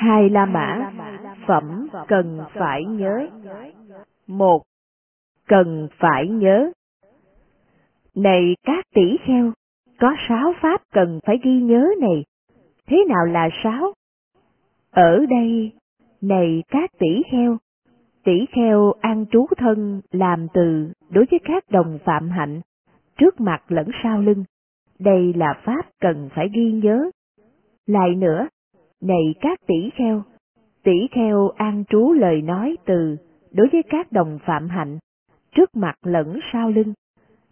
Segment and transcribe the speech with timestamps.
[0.00, 0.92] Hai La Mã,
[1.46, 3.28] phẩm cần phải nhớ.
[4.26, 4.62] Một,
[5.48, 6.70] cần phải nhớ.
[8.14, 9.52] Này các tỷ kheo,
[9.98, 12.24] có sáu pháp cần phải ghi nhớ này.
[12.86, 13.92] Thế nào là sáu?
[14.90, 15.72] Ở đây,
[16.20, 17.56] này các tỷ kheo,
[18.24, 22.60] tỷ kheo an trú thân làm từ đối với các đồng phạm hạnh,
[23.18, 24.44] trước mặt lẫn sau lưng.
[24.98, 27.10] Đây là pháp cần phải ghi nhớ.
[27.86, 28.48] Lại nữa,
[29.00, 30.22] này các tỷ kheo,
[30.82, 33.16] tỷ kheo an trú lời nói từ
[33.52, 34.98] đối với các đồng phạm hạnh,
[35.54, 36.92] trước mặt lẫn sau lưng.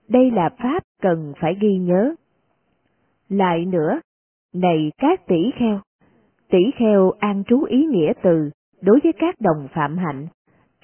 [0.09, 2.15] Đây là pháp cần phải ghi nhớ.
[3.29, 4.01] Lại nữa,
[4.55, 5.81] này các tỷ kheo,
[6.51, 10.27] tỷ kheo an trú ý nghĩa từ đối với các đồng phạm hạnh,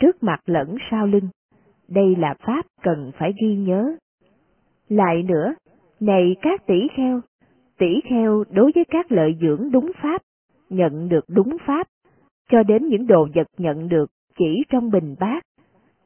[0.01, 1.29] trước mặt lẫn sau lưng.
[1.89, 3.97] Đây là pháp cần phải ghi nhớ.
[4.89, 5.55] Lại nữa,
[6.01, 7.21] này các tỷ kheo,
[7.79, 10.23] tỷ kheo đối với các lợi dưỡng đúng pháp,
[10.77, 11.87] nhận được đúng pháp,
[12.51, 15.43] cho đến những đồ vật nhận được chỉ trong bình bát.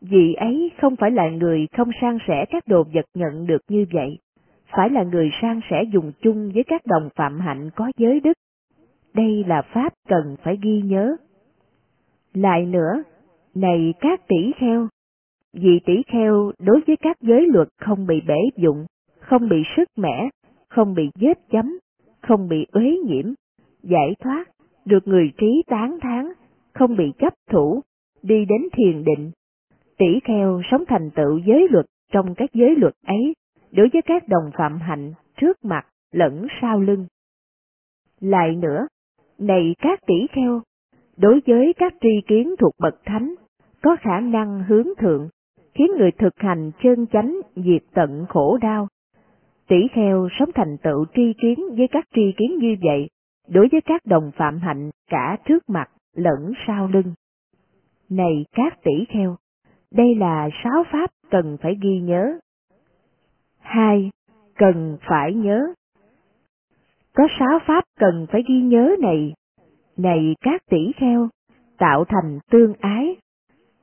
[0.00, 3.86] Vì ấy không phải là người không san sẻ các đồ vật nhận được như
[3.92, 4.18] vậy,
[4.76, 8.32] phải là người san sẻ dùng chung với các đồng phạm hạnh có giới đức.
[9.14, 11.16] Đây là pháp cần phải ghi nhớ.
[12.34, 13.02] Lại nữa,
[13.54, 14.88] này các tỷ kheo,
[15.52, 18.86] vì tỷ kheo đối với các giới luật không bị bể dụng,
[19.20, 20.28] không bị sức mẻ,
[20.68, 21.78] không bị vết chấm,
[22.22, 23.34] không bị uế nhiễm,
[23.82, 24.44] giải thoát,
[24.88, 26.32] được người trí tán thán,
[26.74, 27.80] không bị chấp thủ,
[28.22, 29.30] đi đến thiền định.
[29.98, 33.34] Tỷ kheo sống thành tựu giới luật trong các giới luật ấy,
[33.70, 37.06] đối với các đồng phạm hạnh trước mặt lẫn sau lưng.
[38.20, 38.86] Lại nữa,
[39.38, 40.62] này các tỷ kheo,
[41.16, 43.34] đối với các tri kiến thuộc bậc thánh,
[43.82, 45.28] có khả năng hướng thượng,
[45.74, 48.88] khiến người thực hành chân chánh diệt tận khổ đau.
[49.68, 53.08] Tỷ kheo sống thành tựu tri kiến với các tri kiến như vậy,
[53.48, 57.14] đối với các đồng phạm hạnh cả trước mặt lẫn sau lưng.
[58.10, 59.36] Này các tỷ kheo,
[59.90, 62.38] đây là sáu pháp cần phải ghi nhớ.
[63.58, 64.10] Hai,
[64.56, 65.72] cần phải nhớ.
[67.14, 69.34] Có sáu pháp cần phải ghi nhớ này.
[69.96, 71.28] Này các tỷ kheo,
[71.78, 73.16] tạo thành tương ái,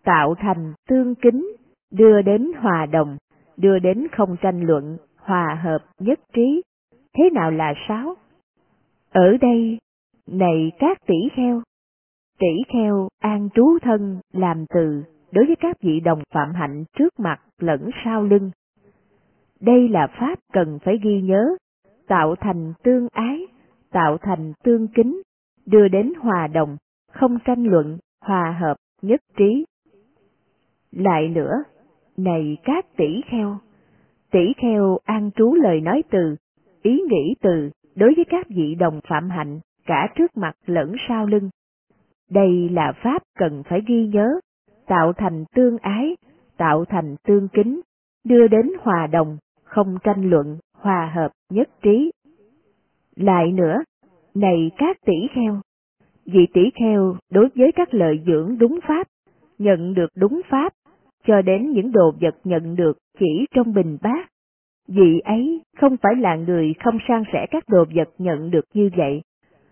[0.03, 1.55] tạo thành tương kính,
[1.91, 3.17] đưa đến hòa đồng,
[3.57, 6.61] đưa đến không tranh luận, hòa hợp nhất trí.
[7.17, 8.15] Thế nào là sáu?
[9.15, 9.77] Ở đây,
[10.27, 11.61] này các tỷ kheo,
[12.39, 17.19] tỷ kheo an trú thân làm từ đối với các vị đồng phạm hạnh trước
[17.19, 18.51] mặt lẫn sau lưng.
[19.59, 21.55] Đây là pháp cần phải ghi nhớ,
[22.07, 23.47] tạo thành tương ái,
[23.91, 25.21] tạo thành tương kính,
[25.65, 26.77] đưa đến hòa đồng,
[27.11, 29.65] không tranh luận, hòa hợp, nhất trí.
[30.91, 31.63] Lại nữa,
[32.17, 33.57] này các tỷ kheo,
[34.31, 36.35] tỷ kheo an trú lời nói từ,
[36.81, 41.25] ý nghĩ từ đối với các vị đồng phạm hạnh cả trước mặt lẫn sau
[41.25, 41.49] lưng.
[42.29, 44.39] Đây là pháp cần phải ghi nhớ,
[44.87, 46.17] tạo thành tương ái,
[46.57, 47.81] tạo thành tương kính,
[48.23, 52.11] đưa đến hòa đồng, không tranh luận, hòa hợp, nhất trí.
[53.15, 53.83] Lại nữa,
[54.35, 55.61] này các tỷ kheo,
[56.25, 59.07] vị tỷ kheo đối với các lợi dưỡng đúng pháp,
[59.57, 60.73] nhận được đúng pháp,
[61.27, 64.29] cho đến những đồ vật nhận được chỉ trong bình bát.
[64.87, 68.89] Vị ấy không phải là người không san sẻ các đồ vật nhận được như
[68.97, 69.21] vậy,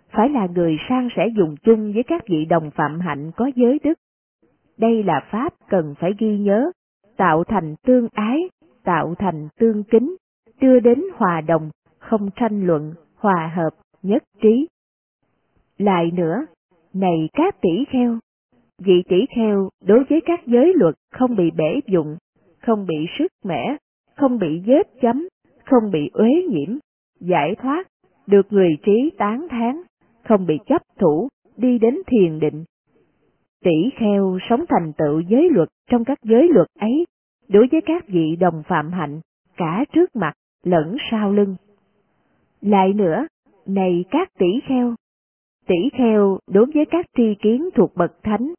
[0.09, 3.79] phải là người sang sẻ dùng chung với các vị đồng phạm hạnh có giới
[3.83, 3.93] đức.
[4.77, 6.71] Đây là pháp cần phải ghi nhớ,
[7.17, 8.49] tạo thành tương ái,
[8.83, 10.15] tạo thành tương kính,
[10.61, 11.69] đưa đến hòa đồng,
[11.99, 13.69] không tranh luận, hòa hợp,
[14.03, 14.67] nhất trí.
[15.77, 16.45] Lại nữa,
[16.93, 18.19] này các tỷ kheo,
[18.79, 22.17] vị tỷ kheo đối với các giới luật không bị bể dụng,
[22.61, 23.77] không bị sức mẻ,
[24.15, 25.27] không bị vết chấm,
[25.65, 26.77] không bị uế nhiễm,
[27.19, 27.87] giải thoát,
[28.27, 29.81] được người trí tán thán,
[30.23, 32.63] không bị chấp thủ, đi đến thiền định.
[33.63, 37.05] Tỷ kheo sống thành tựu giới luật trong các giới luật ấy,
[37.47, 39.21] đối với các vị đồng phạm hạnh,
[39.57, 41.55] cả trước mặt lẫn sau lưng.
[42.61, 43.27] Lại nữa,
[43.65, 44.95] này các tỷ kheo,
[45.67, 48.53] tỷ kheo đối với các tri kiến thuộc bậc thánh,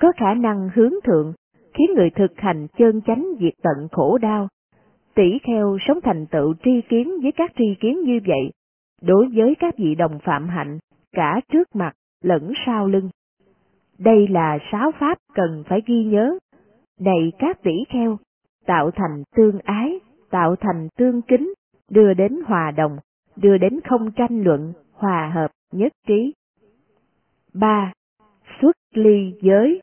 [0.00, 1.32] có khả năng hướng thượng,
[1.74, 4.48] khiến người thực hành chân chánh diệt tận khổ đau.
[5.18, 8.50] Tỷ kheo sống thành tựu tri kiến với các tri kiến như vậy,
[9.02, 10.78] đối với các vị đồng phạm hạnh,
[11.12, 11.92] cả trước mặt
[12.22, 13.10] lẫn sau lưng.
[13.98, 16.38] Đây là sáu pháp cần phải ghi nhớ.
[17.00, 18.18] Này các tỷ kheo,
[18.66, 20.00] tạo thành tương ái,
[20.30, 21.52] tạo thành tương kính,
[21.90, 22.96] đưa đến hòa đồng,
[23.36, 26.34] đưa đến không tranh luận, hòa hợp, nhất trí.
[27.54, 27.92] 3.
[28.60, 29.82] Xuất ly giới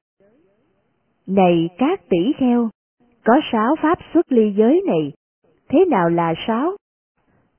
[1.27, 2.69] Này các tỷ kheo,
[3.25, 5.11] có sáu pháp xuất ly giới này,
[5.69, 6.71] thế nào là sáu?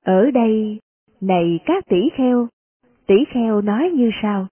[0.04, 0.80] Ở đây,
[1.20, 2.48] này các tỷ kheo,
[3.06, 4.46] tỷ kheo nói như sau.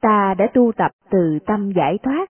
[0.00, 2.26] Ta đã tu tập từ tâm giải thoát,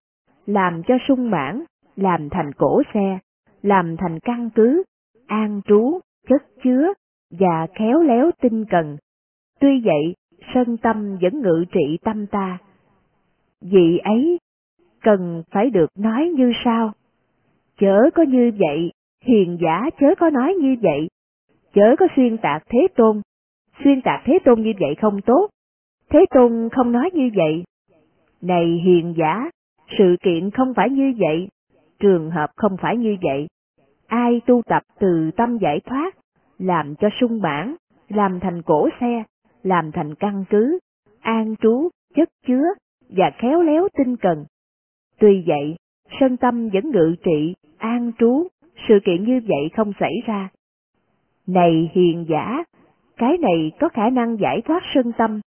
[0.47, 1.65] làm cho sung mãn,
[1.97, 3.19] làm thành cổ xe,
[3.63, 4.83] làm thành căn cứ,
[5.27, 6.93] an trú, chất chứa
[7.31, 8.97] và khéo léo tinh cần.
[9.61, 10.15] Tuy vậy,
[10.55, 12.59] sân tâm vẫn ngự trị tâm ta.
[13.61, 14.39] Vị ấy
[15.03, 16.93] cần phải được nói như sau.
[17.79, 18.93] Chớ có như vậy,
[19.25, 21.09] hiền giả chớ có nói như vậy,
[21.75, 23.21] chớ có xuyên tạc Thế Tôn.
[23.85, 25.49] Xuyên tạc Thế Tôn như vậy không tốt.
[26.11, 27.65] Thế Tôn không nói như vậy.
[28.43, 29.51] Này hiền giả,
[29.99, 31.49] sự kiện không phải như vậy,
[31.99, 33.47] trường hợp không phải như vậy.
[34.07, 36.15] Ai tu tập từ tâm giải thoát,
[36.59, 37.75] làm cho sung mãn,
[38.09, 39.25] làm thành cổ xe,
[39.63, 40.79] làm thành căn cứ,
[41.21, 42.65] an trú, chất chứa
[43.09, 44.45] và khéo léo tinh cần.
[45.19, 45.77] Tuy vậy,
[46.21, 48.47] sân tâm vẫn ngự trị, an trú,
[48.89, 50.49] sự kiện như vậy không xảy ra.
[51.47, 52.65] Này hiền giả,
[53.17, 55.41] cái này có khả năng giải thoát sân tâm,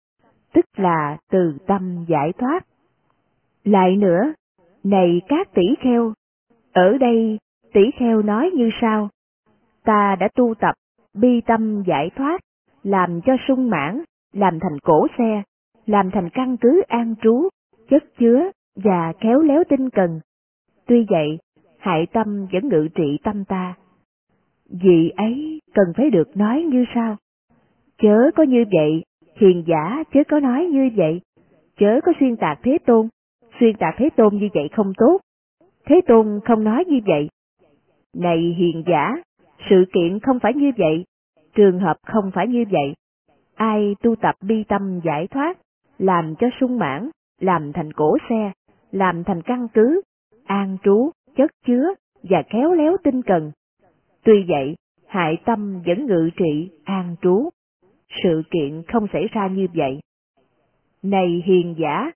[0.54, 2.66] tức là từ tâm giải thoát.
[3.64, 4.34] Lại nữa,
[4.84, 6.14] này các tỷ kheo,
[6.74, 7.40] ở đây
[7.74, 9.10] tỷ kheo nói như sau,
[9.84, 10.76] ta đã tu tập
[11.14, 12.42] bi tâm giải thoát,
[12.84, 15.44] làm cho sung mãn, làm thành cổ xe,
[15.86, 17.50] làm thành căn cứ an trú,
[17.90, 20.20] chất chứa và khéo léo tinh cần.
[20.86, 21.38] Tuy vậy,
[21.86, 23.74] hại tâm vẫn ngự trị tâm ta.
[24.70, 27.18] Vì ấy cần phải được nói như sau.
[27.98, 29.04] Chớ có như vậy,
[29.36, 31.22] hiền giả chớ có nói như vậy,
[31.78, 33.08] chớ có xuyên tạc Thế Tôn,
[33.60, 35.18] xuyên tạc Thế Tôn như vậy không tốt.
[35.86, 37.30] Thế Tôn không nói như vậy.
[38.14, 39.16] Này hiền giả,
[39.70, 41.06] sự kiện không phải như vậy,
[41.56, 42.94] trường hợp không phải như vậy.
[43.56, 45.58] Ai tu tập bi tâm giải thoát,
[45.98, 47.10] làm cho sung mãn,
[47.40, 48.52] làm thành cổ xe,
[48.92, 50.02] làm thành căn cứ,
[50.46, 51.94] an trú, chất chứa
[52.24, 53.52] và khéo léo tinh cần.
[54.24, 54.76] Tuy vậy,
[55.08, 57.50] hại tâm vẫn ngự trị, an trú.
[58.24, 60.00] Sự kiện không xảy ra như vậy.
[61.04, 62.12] Này hiền giả,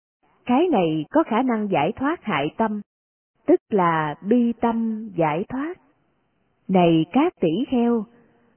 [0.46, 2.82] cái này có khả năng giải thoát hại tâm,
[3.46, 5.74] tức là bi tâm giải thoát.
[6.68, 8.06] Này các tỷ kheo,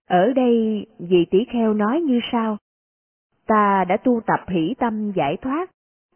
[0.06, 2.56] ở đây vị tỷ kheo nói như sau.
[3.46, 5.70] Ta đã tu tập hỷ tâm giải thoát,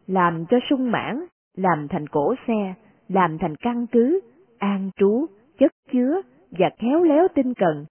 [0.07, 2.73] làm cho sung mãn, làm thành cổ xe,
[3.09, 4.19] làm thành căn cứ,
[4.59, 5.25] an trú,
[5.59, 6.21] chất chứa
[6.51, 7.85] và khéo léo tinh cần.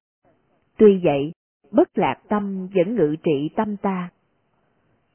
[0.77, 1.33] Tuy vậy,
[1.71, 4.11] bất lạc tâm vẫn ngự trị tâm ta.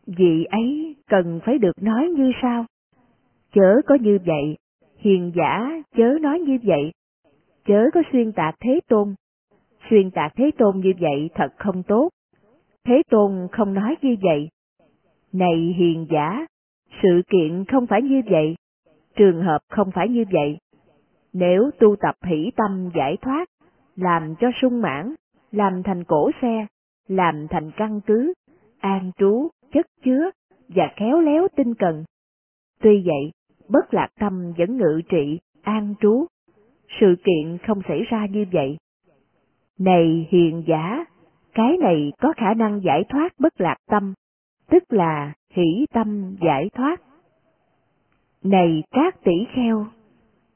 [0.06, 2.65] Vì ấy cần phải được nói như sau.
[3.53, 4.57] Chớ có như vậy,
[4.98, 6.92] hiền giả chớ nói như vậy,
[7.65, 9.15] chớ có xuyên tạc Thế Tôn.
[9.89, 12.09] Xuyên tạc Thế Tôn như vậy thật không tốt.
[12.86, 14.50] Thế Tôn không nói như vậy.
[15.33, 16.45] Này hiền giả,
[17.03, 18.56] sự kiện không phải như vậy,
[19.15, 20.57] trường hợp không phải như vậy.
[21.33, 23.50] Nếu tu tập hỷ tâm giải thoát,
[23.95, 25.16] làm cho sung mãn,
[25.51, 26.66] làm thành cổ xe,
[27.07, 28.33] làm thành căn cứ,
[28.80, 30.30] an trú, chất chứa
[30.68, 32.04] và khéo léo tinh cần.
[32.81, 33.31] Tuy vậy,
[33.69, 36.25] bất lạc tâm vẫn ngự trị, an trú.
[37.00, 38.77] Sự kiện không xảy ra như vậy.
[39.80, 41.06] Này hiền giả,
[41.54, 44.13] cái này có khả năng giải thoát bất lạc tâm,
[44.69, 47.01] tức là hỷ tâm giải thoát.
[48.44, 49.86] Này các tỷ kheo,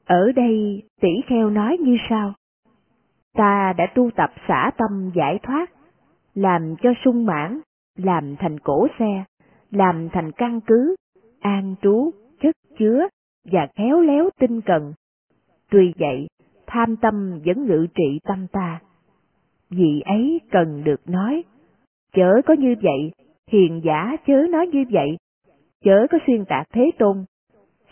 [0.06, 2.32] ở đây tỷ kheo nói như sau.
[3.34, 5.70] Ta đã tu tập xả tâm giải thoát,
[6.34, 7.60] làm cho sung mãn,
[7.96, 9.24] làm thành cổ xe,
[9.70, 10.96] làm thành căn cứ,
[11.40, 12.10] an trú,
[12.40, 13.08] chất chứa
[13.52, 14.92] và khéo léo tinh cần.
[15.70, 16.26] Tuy vậy,
[16.66, 18.80] tham tâm vẫn ngự trị tâm ta.
[19.70, 21.44] Vì ấy cần được nói,
[22.12, 23.12] chớ có như vậy,
[23.50, 25.16] hiền giả chớ nói như vậy,
[25.84, 27.24] chớ có xuyên tạc Thế Tôn.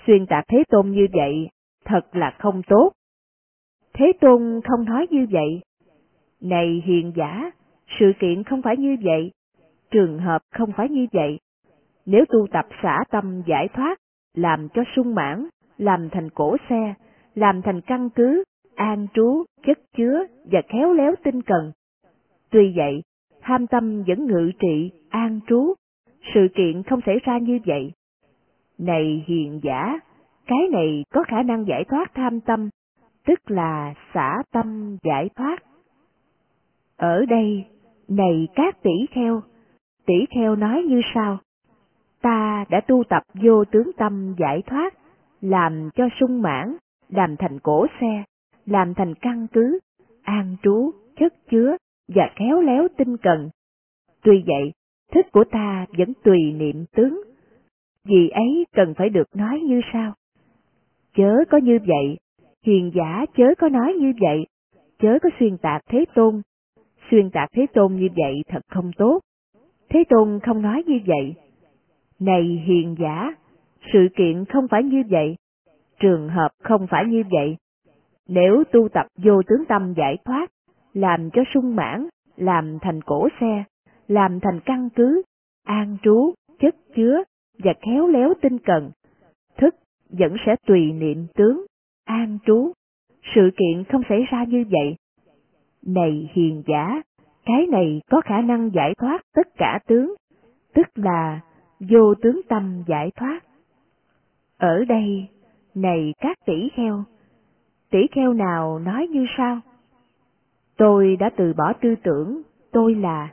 [0.07, 1.49] Xuyên tạc Thế Tôn như vậy,
[1.85, 2.93] thật là không tốt.
[3.95, 5.61] Thế Tôn không nói như vậy.
[6.41, 7.51] Này hiền giả,
[8.01, 9.31] sự kiện không phải như vậy,
[9.91, 11.39] trường hợp không phải như vậy.
[12.07, 13.99] Nếu tu tập xả tâm giải thoát,
[14.35, 15.49] làm cho sung mãn,
[15.79, 16.95] làm thành cổ xe,
[17.35, 21.73] làm thành căn cứ, an trú, chất chứa và khéo léo tinh cần.
[22.51, 23.03] Tuy vậy,
[23.41, 25.75] ham tâm vẫn ngự trị, an trú,
[26.35, 27.93] sự kiện không xảy ra như vậy.
[28.79, 29.99] Này hiền giả,
[30.47, 32.69] cái này có khả năng giải thoát tham tâm,
[33.27, 35.57] tức là xả tâm giải thoát.
[36.97, 37.65] Ở đây,
[38.09, 39.43] này các tỷ kheo,
[40.07, 41.39] tỷ kheo nói như sau,
[42.23, 44.95] ta đã tu tập vô tướng tâm giải thoát,
[45.41, 46.77] làm cho sung mãn,
[47.09, 48.25] làm thành cổ xe,
[48.67, 49.79] làm thành căn cứ,
[50.23, 51.77] an trú, chất chứa
[52.09, 53.51] và khéo léo tinh cần.
[54.23, 54.73] Tuy vậy,
[55.13, 57.23] thích của ta vẫn tùy niệm tướng.
[58.05, 60.15] Vì ấy cần phải được nói như sau.
[61.15, 62.17] Chớ có như vậy,
[62.67, 64.47] hiền giả chớ có nói như vậy,
[64.99, 66.43] chớ có xuyên tạc Thế Tôn.
[67.11, 69.21] Xuyên tạc Thế Tôn như vậy thật không tốt.
[69.89, 71.35] Thế Tôn không nói như vậy.
[72.21, 73.35] Này hiền giả,
[73.93, 75.37] sự kiện không phải như vậy,
[76.01, 77.57] trường hợp không phải như vậy.
[78.29, 80.51] Nếu tu tập vô tướng tâm giải thoát,
[80.93, 83.65] làm cho sung mãn, làm thành cổ xe,
[84.09, 85.23] làm thành căn cứ,
[85.65, 87.23] an trú, chất chứa
[87.59, 88.91] và khéo léo tinh cần,
[89.57, 89.75] thức
[90.19, 91.67] vẫn sẽ tùy niệm tướng,
[92.05, 92.73] an trú.
[93.35, 94.97] Sự kiện không xảy ra như vậy.
[95.87, 97.03] Này hiền giả,
[97.45, 100.15] cái này có khả năng giải thoát tất cả tướng,
[100.75, 101.41] tức là
[101.81, 103.41] vô tướng tâm giải thoát.
[104.59, 105.29] Ở đây,
[105.75, 107.05] này các tỷ kheo,
[107.91, 109.61] tỷ kheo nào nói như sao?
[110.77, 112.43] Tôi đã từ bỏ tư tưởng,
[112.73, 113.29] tôi là,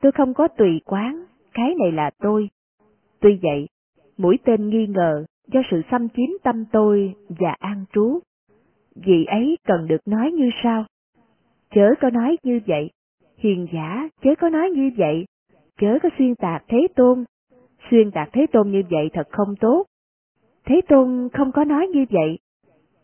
[0.00, 2.48] tôi không có tùy quán, cái này là tôi.
[3.20, 3.68] Tuy vậy,
[4.16, 8.20] mũi tên nghi ngờ do sự xâm chiếm tâm tôi và an trú.
[8.94, 10.84] Vì ấy cần được nói như sao?
[11.74, 12.90] Chớ có nói như vậy,
[13.36, 15.26] hiền giả chớ có nói như vậy,
[15.80, 17.24] chớ có xuyên tạc Thế Tôn.
[17.90, 19.84] Xuyên tạc Thế Tôn như vậy thật không tốt.
[20.64, 22.38] Thế Tôn không có nói như vậy.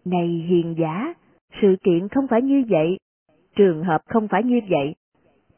[0.04, 1.14] Này hiền giả,
[1.62, 2.98] sự kiện không phải như vậy,
[3.56, 4.94] trường hợp không phải như vậy.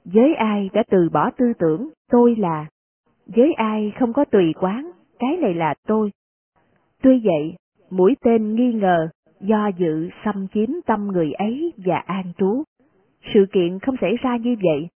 [0.04, 2.66] Với ai đã từ bỏ tư tưởng, tôi là.
[3.26, 6.10] Với ai không có tùy quán, cái này là tôi.
[7.04, 7.56] Tuy vậy,
[7.90, 9.08] mũi tên nghi ngờ,
[9.40, 12.62] do dự xâm chiếm tâm người ấy và an trú.
[13.34, 14.88] Sự kiện không xảy ra như vậy.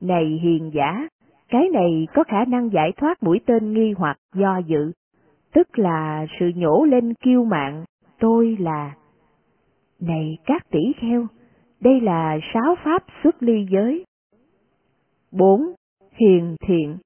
[0.00, 1.08] Này hiền giả,
[1.48, 4.92] cái này có khả năng giải thoát mũi tên nghi hoặc do dự,
[5.52, 7.84] tức là sự nhổ lên kiêu mạng,
[8.20, 8.94] tôi là.
[10.00, 11.26] Này các tỷ kheo,
[11.80, 14.04] đây là sáu pháp xuất ly giới.
[15.32, 15.62] 4.
[16.12, 16.98] Hiền thiện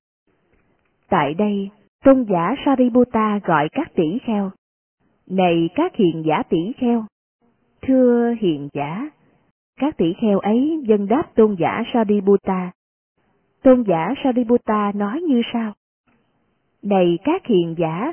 [1.08, 1.70] Tại đây,
[2.04, 4.50] tôn giả Sariputta gọi các tỷ kheo.
[5.26, 7.04] Này các hiền giả tỷ kheo!
[7.82, 9.10] Thưa hiền giả,
[9.80, 12.72] các tỷ kheo ấy dân đáp tôn giả Sariputta.
[13.62, 15.72] Tôn giả Sariputta nói như sau?
[16.82, 18.12] Này các hiền giả,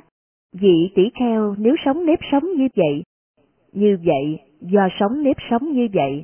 [0.54, 3.04] vị tỷ kheo nếu sống nếp sống như vậy,
[3.72, 6.24] như vậy do sống nếp sống như vậy,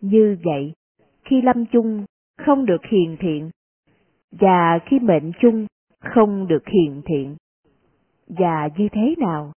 [0.00, 0.72] như vậy,
[1.24, 2.04] khi lâm chung
[2.38, 3.50] không được hiền thiện,
[4.32, 5.66] và khi mệnh chung
[6.14, 7.36] không được hiền thiện.
[8.28, 9.52] Và như thế nào?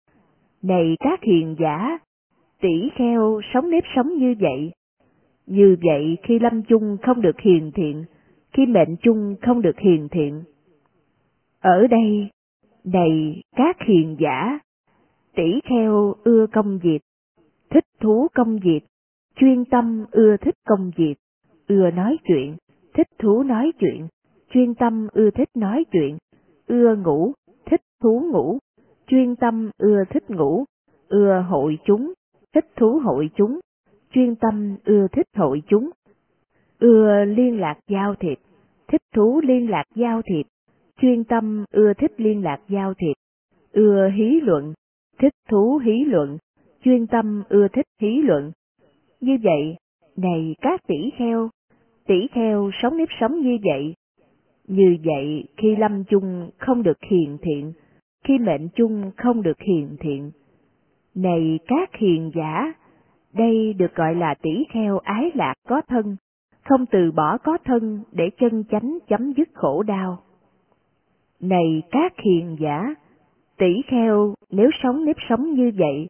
[0.62, 1.98] Này các hiền giả,
[2.62, 4.72] tỷ kheo sống nếp sống như vậy.
[5.46, 8.06] Như vậy khi lâm chung không được hiền thiện,
[8.54, 10.44] khi mệnh chung không được hiền thiện.
[11.60, 12.30] Ở đây,
[12.84, 14.60] này các hiền giả,
[15.36, 17.00] tỷ kheo ưa công việc,
[17.70, 18.80] thích thú công việc,
[19.36, 21.16] chuyên tâm ưa thích công việc,
[21.68, 22.56] ưa nói chuyện,
[22.94, 24.08] thích thú nói chuyện,
[24.50, 26.18] chuyên tâm ưa thích nói chuyện,
[26.68, 27.34] ưa ngủ,
[27.66, 28.58] thích thú ngủ,
[29.08, 30.66] chuyên tâm ưa thích ngủ,
[31.08, 32.14] ưa hội chúng,
[32.54, 33.60] thích thú hội chúng,
[34.12, 35.90] chuyên tâm ưa thích hội chúng,
[36.80, 38.38] ưa liên lạc giao thiệp,
[38.88, 40.44] thích thú liên lạc giao thiệp,
[41.02, 43.14] chuyên tâm ưa thích liên lạc giao thiệp,
[43.72, 44.74] ưa hí luận,
[45.20, 46.38] thích thú hí luận,
[46.84, 48.52] chuyên tâm ưa thích hí luận.
[49.22, 49.78] Như vậy,
[50.18, 51.50] này các tỷ kheo,
[52.08, 53.94] tỷ kheo sống nếp sống như vậy.
[54.68, 57.74] Như vậy, khi lâm chung không được hiền thiện,
[58.24, 60.32] khi mệnh chung không được hiền thiện.
[61.16, 62.74] Này các hiền giả,
[63.34, 66.16] đây được gọi là tỷ kheo ái lạc có thân,
[66.64, 70.18] không từ bỏ có thân để chân chánh chấm dứt khổ đau.
[71.40, 72.96] Này các hiền giả,
[73.58, 76.08] tỷ kheo nếu sống nếp sống như vậy,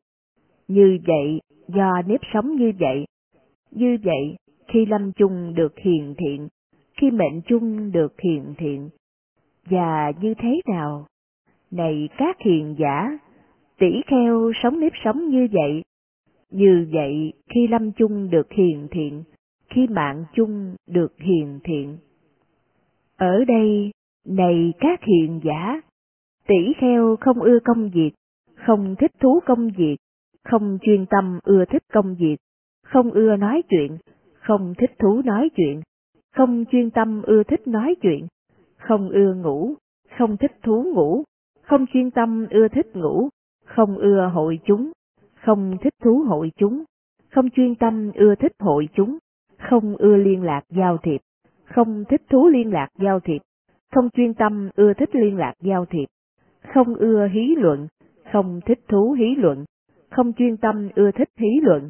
[0.67, 3.05] như vậy do nếp sống như vậy,
[3.71, 4.35] như vậy
[4.67, 6.47] khi lâm chung được hiền thiện,
[7.01, 8.89] khi mệnh chung được hiền thiện.
[9.69, 11.05] Và như thế nào?
[11.71, 13.17] Này các hiền giả,
[13.79, 15.83] tỷ kheo sống nếp sống như vậy,
[16.51, 19.23] như vậy khi lâm chung được hiền thiện,
[19.69, 21.97] khi mạng chung được hiền thiện.
[23.17, 23.91] Ở đây,
[24.27, 25.81] này các hiền giả,
[26.47, 28.11] tỷ kheo không ưa công việc,
[28.55, 29.95] không thích thú công việc,
[30.43, 32.37] không chuyên tâm ưa thích công việc,
[32.83, 33.97] không ưa nói chuyện,
[34.39, 35.81] không thích thú nói chuyện,
[36.35, 38.27] không chuyên tâm ưa thích nói chuyện,
[38.77, 39.73] không ưa ngủ,
[40.17, 41.23] không thích thú ngủ,
[41.61, 43.29] không chuyên tâm ưa thích ngủ,
[43.65, 44.91] không ưa hội chúng,
[45.35, 46.83] không thích thú hội chúng,
[47.29, 49.17] không chuyên tâm ưa thích hội chúng,
[49.57, 51.21] không ưa liên lạc giao thiệp,
[51.65, 53.41] không thích thú liên lạc giao thiệp,
[53.93, 56.05] không chuyên tâm ưa thích liên lạc giao thiệp,
[56.73, 57.87] không ưa hí luận,
[58.31, 59.65] không thích thú hí luận,
[60.09, 61.89] không chuyên tâm ưa thích hí luận.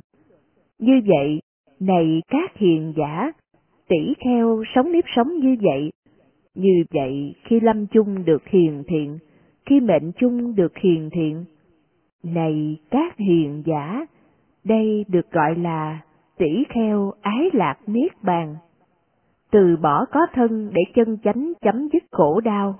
[0.79, 1.41] Như vậy,
[1.79, 3.31] này các hiền giả,
[3.89, 5.91] tỷ kheo sống nếp sống như vậy,
[6.55, 9.17] như vậy khi lâm chung được hiền thiện,
[9.65, 11.45] khi mệnh chung được hiền thiện.
[12.23, 14.05] Này các hiền giả,
[14.63, 16.01] đây được gọi là
[16.37, 18.55] tỷ kheo ái lạc niết bàn.
[19.51, 22.79] Từ bỏ có thân để chân chánh chấm dứt khổ đau.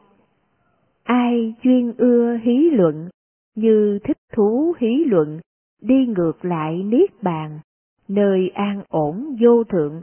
[1.04, 3.10] Ai chuyên ưa hí luận,
[3.56, 5.40] như thích thú hí luận,
[5.82, 7.60] đi ngược lại niết bàn,
[8.08, 10.02] nơi an ổn vô thượng.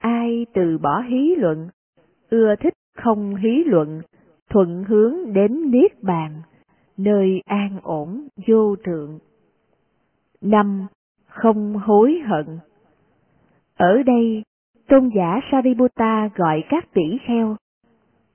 [0.00, 1.68] Ai từ bỏ hí luận,
[2.30, 4.00] ưa thích không hí luận,
[4.48, 6.42] thuận hướng đến niết bàn,
[6.96, 9.18] nơi an ổn vô thượng.
[10.40, 10.86] năm
[11.26, 12.58] Không hối hận
[13.76, 14.42] Ở đây,
[14.88, 17.56] tôn giả Sariputta gọi các tỷ kheo.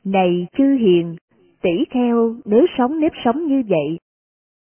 [0.04, 1.16] Này chư hiền,
[1.62, 4.00] tỷ kheo nếu sống nếp sống như vậy.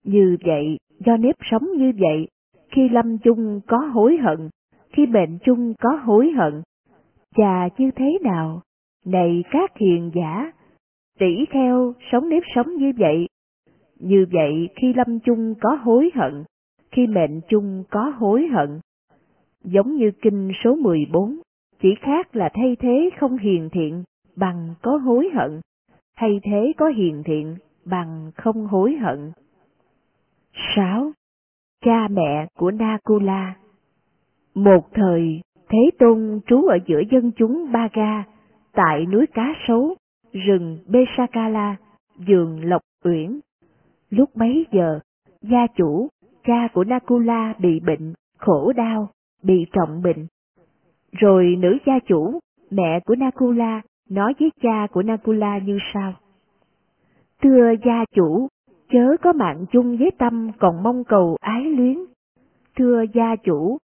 [0.04, 2.28] Như vậy, do nếp sống như vậy,
[2.70, 4.50] khi lâm chung có hối hận,
[4.90, 6.62] khi bệnh chung có hối hận.
[7.36, 8.62] Chà như thế nào?
[9.06, 10.52] Này các hiền giả,
[11.20, 13.28] tỷ theo sống nếp sống như vậy.
[14.00, 16.44] Như vậy khi lâm chung có hối hận,
[16.92, 18.80] khi mệnh chung có hối hận.
[19.64, 21.40] Giống như kinh số 14,
[21.82, 24.04] chỉ khác là thay thế không hiền thiện
[24.36, 25.62] bằng có hối hận,
[26.18, 29.32] thay thế có hiền thiện bằng không hối hận.
[30.76, 31.12] 6.
[31.86, 33.56] Cha mẹ của Nakula
[34.54, 38.24] Một thời, Thế Tôn trú ở giữa dân chúng Ba Ga,
[38.74, 39.96] tại núi Cá Sấu,
[40.34, 41.76] rừng Besakala,
[42.28, 43.40] vườn Lộc Uyển.
[44.10, 45.00] Lúc mấy giờ,
[45.42, 46.08] gia chủ,
[46.44, 49.10] cha của Nakula bị bệnh, khổ đau,
[49.44, 50.28] bị trọng bệnh.
[51.12, 52.40] Rồi nữ gia chủ,
[52.72, 56.14] mẹ của Nakula, nói với cha của Nakula như sau.
[57.42, 58.48] Thưa gia chủ,
[58.90, 61.98] chớ có mạng chung với tâm còn mong cầu ái luyến.
[62.76, 63.78] Thưa gia chủ,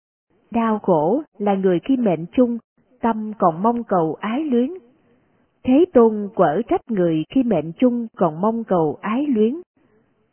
[0.52, 2.58] đau khổ là người khi mệnh chung,
[3.02, 4.70] tâm còn mong cầu ái luyến.
[5.64, 9.56] Thế Tôn quở trách người khi mệnh chung còn mong cầu ái luyến.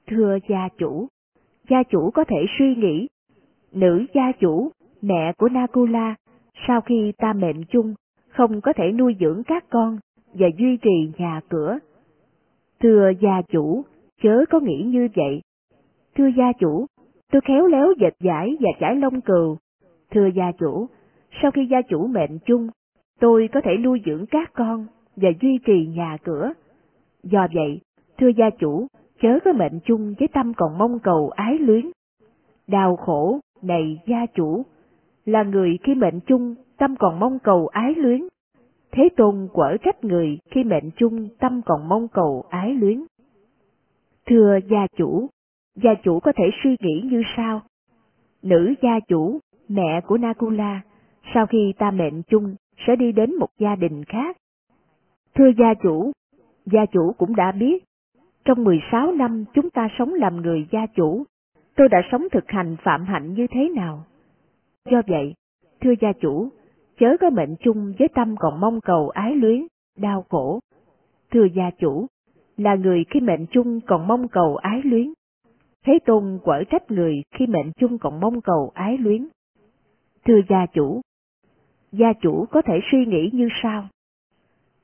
[0.06, 1.06] Thưa gia chủ,
[1.68, 3.08] gia chủ có thể suy nghĩ,
[3.72, 4.70] nữ gia chủ,
[5.02, 6.14] mẹ của Nakula,
[6.68, 7.94] sau khi ta mệnh chung,
[8.28, 9.98] không có thể nuôi dưỡng các con
[10.32, 11.78] và duy trì nhà cửa.
[12.80, 13.84] Thưa gia chủ,
[14.22, 15.42] chớ có nghĩ như vậy.
[16.16, 16.86] Thưa gia chủ,
[17.32, 19.56] tôi khéo léo dệt giải và trải lông cừu.
[20.14, 20.86] Thưa gia chủ,
[21.42, 22.68] sau khi gia chủ mệnh chung,
[23.20, 26.52] tôi có thể nuôi dưỡng các con và duy trì nhà cửa.
[27.22, 27.80] Do vậy,
[28.18, 28.86] thưa gia chủ,
[29.22, 31.90] chớ có mệnh chung với tâm còn mong cầu ái luyến.
[32.66, 34.62] Đau khổ, này gia chủ,
[35.24, 38.20] là người khi mệnh chung, tâm còn mong cầu ái luyến.
[38.92, 43.04] Thế Tôn quở trách người khi mệnh chung, tâm còn mong cầu ái luyến.
[44.26, 45.28] Thưa gia chủ,
[45.76, 47.62] gia chủ có thể suy nghĩ như sau.
[48.42, 50.80] Nữ gia chủ, mẹ của Nakula,
[51.34, 52.54] sau khi ta mệnh chung,
[52.86, 54.36] sẽ đi đến một gia đình khác.
[55.34, 56.12] Thưa gia chủ,
[56.66, 57.84] gia chủ cũng đã biết,
[58.44, 61.24] trong 16 năm chúng ta sống làm người gia chủ,
[61.76, 64.04] tôi đã sống thực hành phạm hạnh như thế nào?
[64.90, 65.34] Do vậy,
[65.80, 66.48] thưa gia chủ,
[66.98, 69.66] chớ có mệnh chung với tâm còn mong cầu ái luyến,
[69.98, 70.60] đau khổ.
[71.30, 72.06] Thưa gia chủ,
[72.56, 75.12] là người khi mệnh chung còn mong cầu ái luyến.
[75.86, 79.28] Thế Tôn quở trách người khi mệnh chung còn mong cầu ái luyến.
[80.24, 81.00] Thưa gia chủ,
[81.92, 83.88] gia chủ có thể suy nghĩ như sau.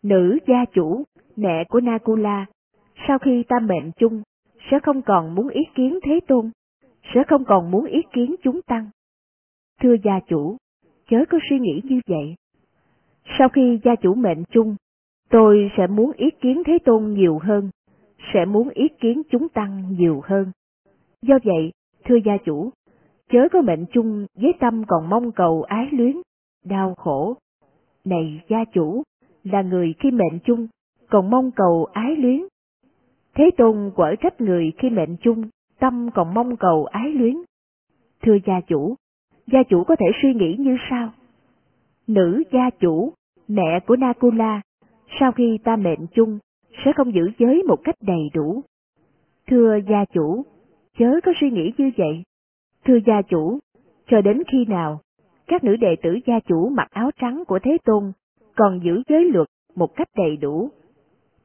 [0.03, 1.05] Nữ gia chủ,
[1.37, 2.47] mẹ của Nakula,
[3.09, 4.23] sau khi ta mệnh chung,
[4.71, 6.51] sẽ không còn muốn ý kiến Thế Tôn,
[7.15, 8.91] sẽ không còn muốn ý kiến chúng tăng.
[9.81, 10.57] Thưa gia chủ,
[11.09, 12.35] chớ có suy nghĩ như vậy.
[13.39, 14.77] Sau khi gia chủ mệnh chung,
[15.31, 17.71] tôi sẽ muốn ý kiến Thế Tôn nhiều hơn,
[18.35, 20.53] sẽ muốn ý kiến chúng tăng nhiều hơn.
[21.23, 21.73] Do vậy,
[22.05, 22.71] thưa gia chủ,
[23.31, 26.17] chớ có mệnh chung với tâm còn mong cầu ái luyến,
[26.65, 27.37] đau khổ.
[28.05, 29.03] Này gia chủ,
[29.45, 30.67] là người khi mệnh chung,
[31.11, 32.41] còn mong cầu ái luyến.
[33.35, 37.35] Thế Tôn quở trách người khi mệnh chung, tâm còn mong cầu ái luyến.
[38.23, 38.95] Thưa gia chủ,
[39.47, 41.13] gia chủ có thể suy nghĩ như sau.
[42.07, 43.13] Nữ gia chủ,
[43.49, 44.61] mẹ của Nakula,
[45.21, 46.39] sau khi ta mệnh chung,
[46.85, 48.63] sẽ không giữ giới một cách đầy đủ.
[49.47, 50.45] Thưa gia chủ,
[50.99, 52.23] chớ có suy nghĩ như vậy.
[52.85, 53.59] Thưa gia chủ,
[54.07, 55.01] cho đến khi nào,
[55.47, 58.13] các nữ đệ tử gia chủ mặc áo trắng của Thế Tôn
[58.57, 60.71] còn giữ giới luật một cách đầy đủ.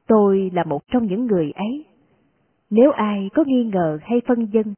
[0.06, 1.84] Tôi là một trong những người ấy.
[2.70, 4.74] Nếu ai có nghi ngờ hay phân dân,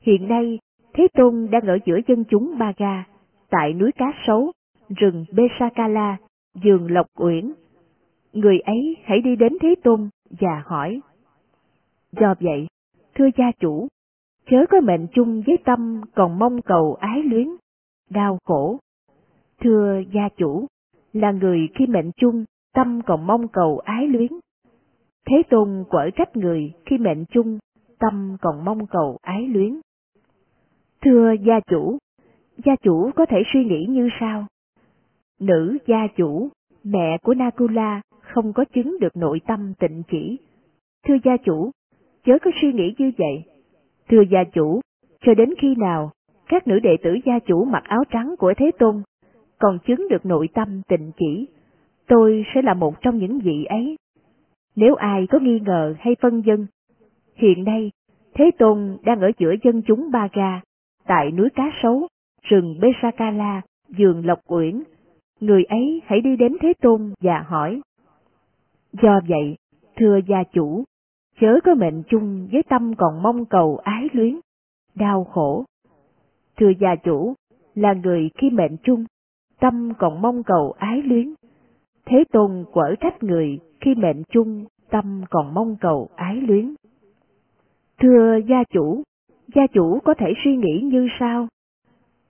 [0.00, 0.58] hiện nay
[0.94, 3.04] Thế Tôn đang ở giữa dân chúng ba ga,
[3.50, 4.52] tại núi Cá Sấu,
[4.88, 6.16] rừng Besakala,
[6.64, 7.52] vườn Lộc Uyển.
[8.32, 10.08] Người ấy hãy đi đến Thế Tôn
[10.40, 11.00] và hỏi.
[12.12, 12.66] Do vậy,
[13.14, 13.88] thưa gia chủ,
[14.46, 17.48] chớ có mệnh chung với tâm còn mong cầu ái luyến,
[18.10, 18.78] đau khổ.
[19.60, 20.66] Thưa gia chủ,
[21.12, 24.28] là người khi mệnh chung, tâm còn mong cầu ái luyến.
[25.26, 27.58] Thế Tôn quở trách người khi mệnh chung,
[27.98, 29.80] tâm còn mong cầu ái luyến.
[31.04, 31.98] Thưa gia chủ,
[32.64, 34.46] gia chủ có thể suy nghĩ như sau.
[35.40, 36.48] Nữ gia chủ,
[36.84, 40.38] mẹ của Nakula không có chứng được nội tâm tịnh chỉ.
[41.06, 41.70] Thưa gia chủ,
[42.24, 43.53] chớ có suy nghĩ như vậy.
[44.08, 44.80] Thưa gia chủ,
[45.20, 46.10] cho đến khi nào
[46.48, 49.02] các nữ đệ tử gia chủ mặc áo trắng của Thế Tôn
[49.58, 51.48] còn chứng được nội tâm tịnh chỉ,
[52.06, 53.96] tôi sẽ là một trong những vị ấy.
[54.76, 56.66] Nếu ai có nghi ngờ hay phân dân,
[57.36, 57.90] hiện nay
[58.34, 60.60] Thế Tôn đang ở giữa dân chúng Ba Ga,
[61.06, 62.08] tại núi Cá Sấu,
[62.42, 63.62] rừng Besakala,
[63.98, 64.82] vườn Lộc Uyển.
[65.40, 67.80] Người ấy hãy đi đến Thế Tôn và hỏi.
[68.92, 69.56] Do vậy,
[69.96, 70.84] thưa gia chủ,
[71.40, 74.40] chớ có mệnh chung với tâm còn mong cầu ái luyến,
[74.94, 75.64] đau khổ.
[76.56, 77.34] Thưa gia chủ,
[77.74, 79.04] là người khi mệnh chung,
[79.60, 81.34] tâm còn mong cầu ái luyến.
[82.06, 86.74] Thế Tôn quở trách người khi mệnh chung, tâm còn mong cầu ái luyến.
[88.00, 89.02] Thưa gia chủ,
[89.54, 91.48] gia chủ có thể suy nghĩ như sau.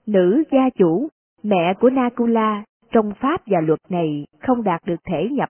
[0.05, 1.07] Nữ gia chủ,
[1.43, 5.49] mẹ của Nakula, trong pháp và luật này không đạt được thể nhập,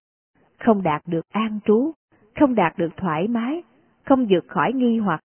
[0.60, 1.91] không đạt được an trú,
[2.39, 3.63] không đạt được thoải mái,
[4.06, 5.19] không vượt khỏi nghi hoặc,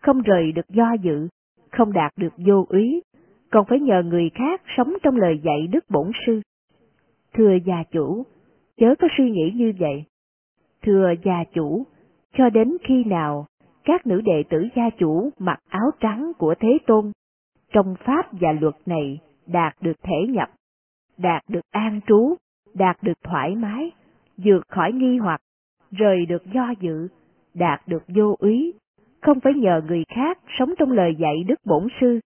[0.00, 1.28] không rời được do dự,
[1.70, 3.02] không đạt được vô úy,
[3.50, 6.40] còn phải nhờ người khác sống trong lời dạy Đức Bổn Sư.
[7.34, 8.26] Thưa gia chủ,
[8.76, 10.04] chớ có suy nghĩ như vậy.
[10.82, 11.86] Thưa gia chủ,
[12.32, 13.46] cho đến khi nào
[13.84, 17.12] các nữ đệ tử gia chủ mặc áo trắng của Thế Tôn,
[17.72, 20.48] trong pháp và luật này đạt được thể nhập,
[21.18, 22.34] đạt được an trú,
[22.74, 23.90] đạt được thoải mái,
[24.36, 25.40] vượt khỏi nghi hoặc,
[25.90, 27.08] rời được do dự,
[27.54, 28.74] đạt được vô úy,
[29.20, 32.20] không phải nhờ người khác sống trong lời dạy Đức Bổn Sư.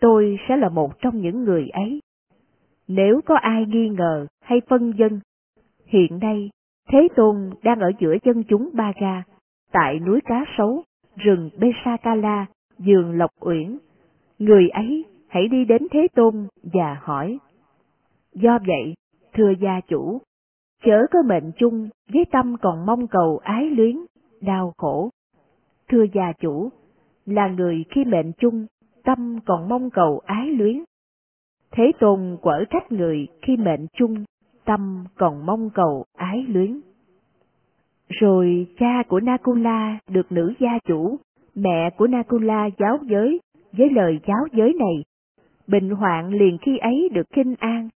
[0.00, 2.00] Tôi sẽ là một trong những người ấy.
[2.88, 5.20] Nếu có ai nghi ngờ hay phân dân,
[5.86, 6.50] hiện nay
[6.88, 9.22] Thế Tôn đang ở giữa dân chúng Ba Ga,
[9.72, 10.82] tại núi Cá Sấu,
[11.16, 12.46] rừng Besakala,
[12.78, 13.78] giường Lộc Uyển.
[14.38, 17.38] Người ấy hãy đi đến Thế Tôn và hỏi.
[18.34, 18.94] Do vậy,
[19.34, 20.20] thưa gia chủ,
[20.86, 23.96] chớ có mệnh chung với tâm còn mong cầu ái luyến,
[24.40, 25.10] đau khổ.
[25.88, 26.68] Thưa gia chủ,
[27.26, 28.66] là người khi mệnh chung,
[29.04, 30.84] tâm còn mong cầu ái luyến.
[31.70, 34.24] Thế Tôn quở trách người khi mệnh chung,
[34.64, 36.80] tâm còn mong cầu ái luyến.
[38.08, 41.16] Rồi cha của Nakula được nữ gia chủ,
[41.54, 43.40] mẹ của Nakula giáo giới,
[43.72, 45.04] với lời giáo giới này.
[45.66, 47.88] Bệnh hoạn liền khi ấy được kinh an,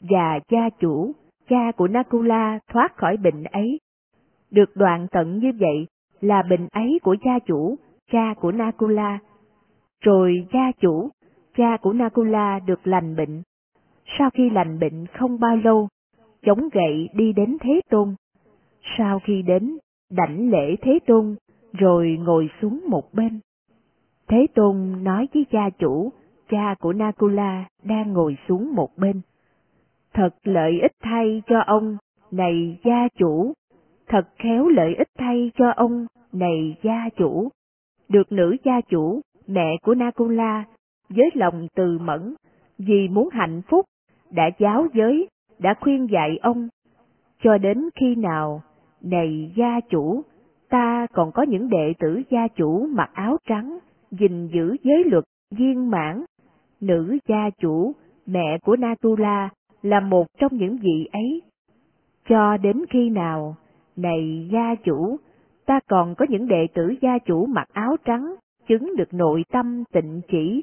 [0.00, 1.12] và gia chủ,
[1.48, 3.80] cha của Nakula thoát khỏi bệnh ấy.
[4.50, 5.86] Được đoạn tận như vậy
[6.20, 7.76] là bệnh ấy của cha chủ,
[8.12, 9.18] cha của Nakula.
[10.00, 11.10] Rồi cha chủ,
[11.56, 13.42] cha của Nakula được lành bệnh.
[14.18, 15.88] Sau khi lành bệnh không bao lâu,
[16.42, 18.14] chống gậy đi đến Thế Tôn
[18.98, 19.78] sau khi đến,
[20.10, 21.36] đảnh lễ Thế Tôn,
[21.72, 23.40] rồi ngồi xuống một bên.
[24.28, 26.12] Thế Tôn nói với cha chủ,
[26.50, 29.20] cha của Nakula đang ngồi xuống một bên.
[30.16, 31.96] Thật lợi ích thay cho ông,
[32.30, 33.52] này gia chủ,
[34.08, 37.48] thật khéo lợi ích thay cho ông, này gia chủ.
[38.08, 40.64] Được nữ gia chủ, mẹ của Nakula,
[41.08, 42.34] với lòng từ mẫn,
[42.78, 43.84] vì muốn hạnh phúc,
[44.30, 46.68] đã giáo giới, đã khuyên dạy ông,
[47.42, 48.62] cho đến khi nào
[49.02, 50.22] này gia chủ,
[50.68, 53.78] ta còn có những đệ tử gia chủ mặc áo trắng,
[54.10, 56.24] gìn giữ giới luật, viên mãn.
[56.80, 57.92] Nữ gia chủ,
[58.26, 59.50] mẹ của Natula,
[59.86, 61.42] là một trong những vị ấy.
[62.28, 63.56] Cho đến khi nào,
[63.96, 65.16] này gia chủ,
[65.66, 68.34] ta còn có những đệ tử gia chủ mặc áo trắng,
[68.68, 70.62] chứng được nội tâm tịnh chỉ.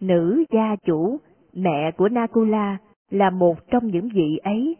[0.00, 1.18] Nữ gia chủ,
[1.52, 2.78] mẹ của Nakula,
[3.10, 4.76] là một trong những vị ấy.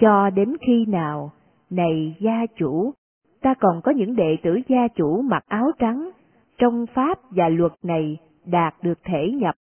[0.00, 1.30] Cho đến khi nào,
[1.70, 2.92] này gia chủ,
[3.40, 6.10] ta còn có những đệ tử gia chủ mặc áo trắng,
[6.58, 9.54] trong pháp và luật này đạt được thể nhập,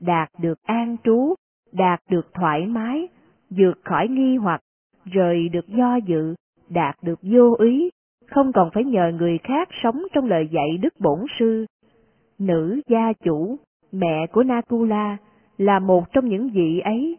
[0.00, 1.34] đạt được an trú,
[1.76, 3.08] đạt được thoải mái,
[3.50, 4.60] vượt khỏi nghi hoặc,
[5.04, 6.34] rời được do dự,
[6.68, 7.90] đạt được vô ý,
[8.26, 11.66] không còn phải nhờ người khác sống trong lời dạy Đức Bổn Sư.
[12.38, 13.56] Nữ gia chủ,
[13.92, 15.16] mẹ của Nakula,
[15.58, 17.18] là một trong những vị ấy.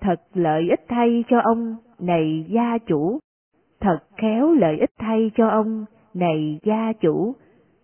[0.00, 3.18] Thật lợi ích thay cho ông, này gia chủ,
[3.80, 7.34] thật khéo lợi ích thay cho ông, này gia chủ,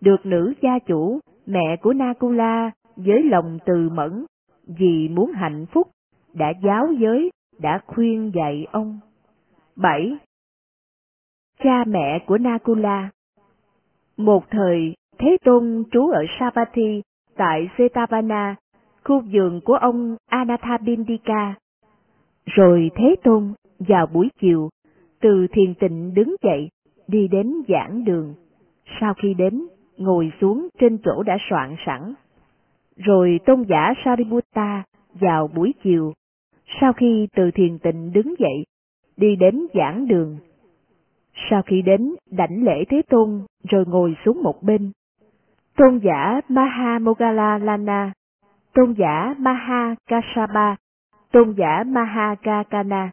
[0.01, 4.25] được nữ gia chủ, mẹ của Nakula, với lòng từ mẫn,
[4.67, 5.87] vì muốn hạnh phúc,
[6.33, 8.99] đã giáo giới, đã khuyên dạy ông.
[9.75, 10.17] 7.
[11.63, 13.09] Cha mẹ của Nakula
[14.17, 17.01] Một thời, Thế Tôn trú ở Savatthi,
[17.35, 18.55] tại Setavana,
[19.03, 21.55] khu vườn của ông Anathabindika.
[22.45, 24.69] Rồi Thế Tôn, vào buổi chiều,
[25.21, 26.69] từ thiền tịnh đứng dậy,
[27.07, 28.33] đi đến giảng đường.
[29.01, 32.13] Sau khi đến, ngồi xuống trên chỗ đã soạn sẵn.
[32.95, 36.13] Rồi tôn giả Sariputta vào buổi chiều,
[36.81, 38.65] sau khi từ thiền tịnh đứng dậy,
[39.17, 40.37] đi đến giảng đường.
[41.49, 44.91] Sau khi đến, đảnh lễ Thế Tôn, rồi ngồi xuống một bên.
[45.77, 48.13] Tôn giả Maha Mogala Lana,
[48.73, 50.75] Tôn giả Maha Kasapa,
[51.31, 53.11] Tôn giả Maha Kakana,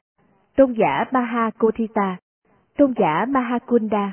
[0.56, 2.16] Tôn giả Maha Kotita,
[2.76, 4.12] Tôn giả Mahakunda,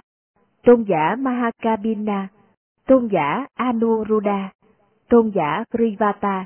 [0.64, 2.28] Tôn giả Mahakabina,
[2.88, 4.50] Tôn giả Anuruddha,
[5.10, 6.46] Tôn giả Krivata,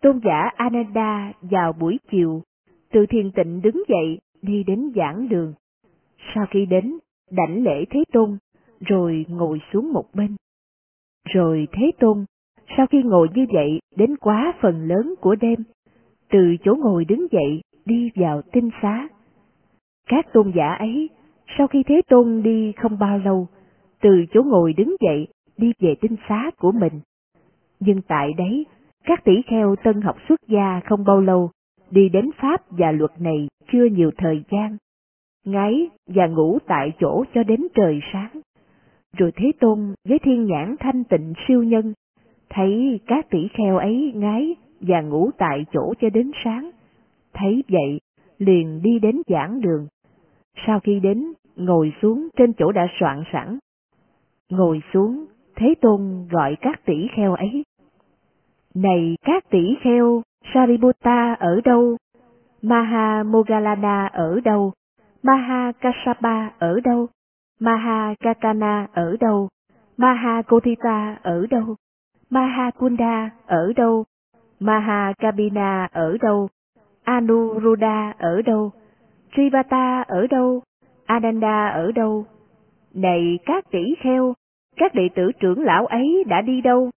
[0.00, 2.42] Tôn giả Ananda vào buổi chiều,
[2.92, 5.54] từ thiền tịnh đứng dậy đi đến giảng đường.
[6.34, 6.98] Sau khi đến,
[7.30, 8.38] đảnh lễ Thế Tôn,
[8.80, 10.36] rồi ngồi xuống một bên.
[11.28, 12.24] Rồi Thế Tôn,
[12.76, 15.58] sau khi ngồi như vậy đến quá phần lớn của đêm,
[16.30, 19.08] từ chỗ ngồi đứng dậy đi vào tinh xá.
[20.08, 21.08] Các tôn giả ấy,
[21.58, 23.48] sau khi Thế Tôn đi không bao lâu,
[24.00, 27.00] từ chỗ ngồi đứng dậy đi về tinh xá của mình.
[27.80, 28.66] Nhưng tại đấy,
[29.08, 31.50] các tỷ kheo tân học xuất gia không bao lâu,
[31.90, 34.76] đi đến Pháp và luật này chưa nhiều thời gian.
[35.44, 38.40] Ngáy và ngủ tại chỗ cho đến trời sáng.
[39.16, 41.92] Rồi Thế Tôn với thiên nhãn thanh tịnh siêu nhân,
[42.50, 46.70] thấy các tỷ kheo ấy ngái và ngủ tại chỗ cho đến sáng.
[47.34, 48.00] Thấy vậy,
[48.38, 49.86] liền đi đến giảng đường.
[50.66, 53.58] Sau khi đến, ngồi xuống trên chỗ đã soạn sẵn.
[54.50, 55.24] Ngồi xuống,
[55.56, 57.62] Thế Tôn gọi các tỷ kheo ấy.
[58.82, 60.22] Này các tỷ kheo,
[60.54, 61.96] Sariputta ở đâu?
[62.62, 64.72] Maha Mogalana ở đâu?
[65.22, 67.06] Maha Kasapa ở đâu?
[67.60, 69.48] Maha Katana ở đâu?
[69.96, 71.76] Maha Kotita ở đâu?
[72.30, 74.04] Maha Kunda ở đâu?
[74.60, 76.48] Maha Kabina ở đâu?
[77.04, 78.70] Anuruddha ở đâu?
[79.36, 80.62] Trivata ở đâu?
[81.06, 82.24] Ananda ở đâu?
[82.94, 84.34] Này các tỷ kheo,
[84.76, 86.90] các đệ tử trưởng lão ấy đã đi đâu?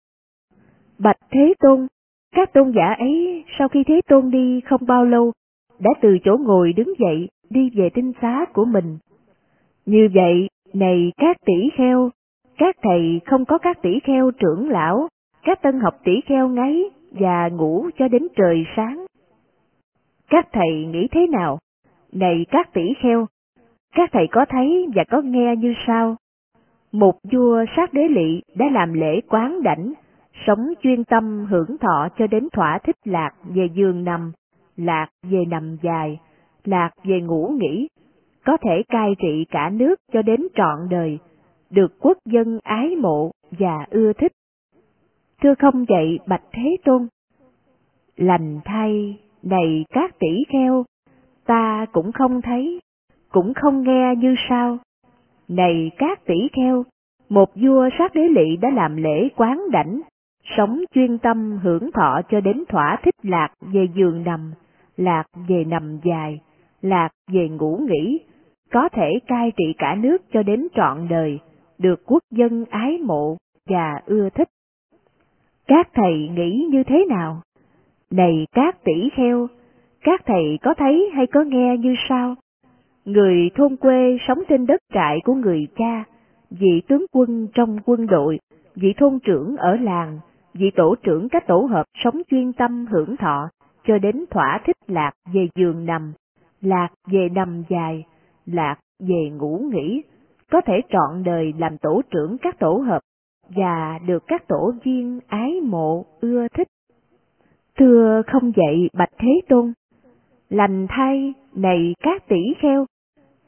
[1.03, 1.87] Bạch Thế Tôn,
[2.35, 5.33] các tôn giả ấy sau khi Thế Tôn đi không bao lâu,
[5.79, 8.99] đã từ chỗ ngồi đứng dậy đi về tinh xá của mình.
[9.87, 12.11] Như vậy, này các tỷ kheo,
[12.59, 15.09] các thầy không có các tỷ kheo trưởng lão,
[15.45, 19.07] các tân học tỷ kheo ngáy và ngủ cho đến trời sáng.
[20.31, 21.59] Các thầy nghĩ thế nào?
[22.13, 23.27] Này các tỷ kheo,
[23.95, 26.17] các thầy có thấy và có nghe như sau?
[26.93, 29.93] Một vua sát đế lị đã làm lễ quán đảnh,
[30.47, 34.33] sống chuyên tâm hưởng thọ cho đến thỏa thích lạc về giường nằm,
[34.77, 36.21] lạc về nằm dài,
[36.65, 37.89] lạc về ngủ nghỉ,
[38.45, 41.19] có thể cai trị cả nước cho đến trọn đời,
[41.71, 44.33] được quốc dân ái mộ và ưa thích.
[45.43, 47.07] Thưa không vậy Bạch Thế Tôn?
[48.17, 50.85] Lành thay, này các tỷ kheo,
[51.47, 52.81] ta cũng không thấy,
[53.29, 54.79] cũng không nghe như sao.
[55.49, 56.85] Này các tỷ kheo,
[57.29, 60.01] một vua sát đế lị đã làm lễ quán đảnh,
[60.45, 64.53] sống chuyên tâm hưởng thọ cho đến thỏa thích lạc về giường nằm,
[64.97, 66.41] lạc về nằm dài,
[66.83, 68.21] lạc về ngủ nghỉ,
[68.73, 71.39] có thể cai trị cả nước cho đến trọn đời,
[71.79, 73.37] được quốc dân ái mộ
[73.69, 74.49] và ưa thích.
[75.67, 77.41] Các thầy nghĩ như thế nào?
[78.11, 79.47] Này các tỷ kheo,
[80.03, 82.35] các thầy có thấy hay có nghe như sao?
[83.05, 86.05] Người thôn quê sống trên đất trại của người cha,
[86.51, 88.39] vị tướng quân trong quân đội,
[88.75, 90.19] vị thôn trưởng ở làng,
[90.55, 93.49] vị tổ trưởng các tổ hợp sống chuyên tâm hưởng thọ,
[93.85, 96.13] cho đến thỏa thích lạc về giường nằm,
[96.61, 98.05] lạc về nằm dài,
[98.47, 100.03] lạc về ngủ nghỉ,
[100.51, 103.01] có thể trọn đời làm tổ trưởng các tổ hợp
[103.57, 106.69] và được các tổ viên ái mộ ưa thích.
[107.79, 109.73] Thưa không vậy Bạch Thế Tôn,
[110.51, 112.87] lành thay này các tỷ kheo,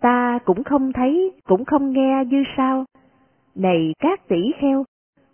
[0.01, 2.85] ta cũng không thấy, cũng không nghe như sao.
[3.55, 4.85] Này các tỷ kheo,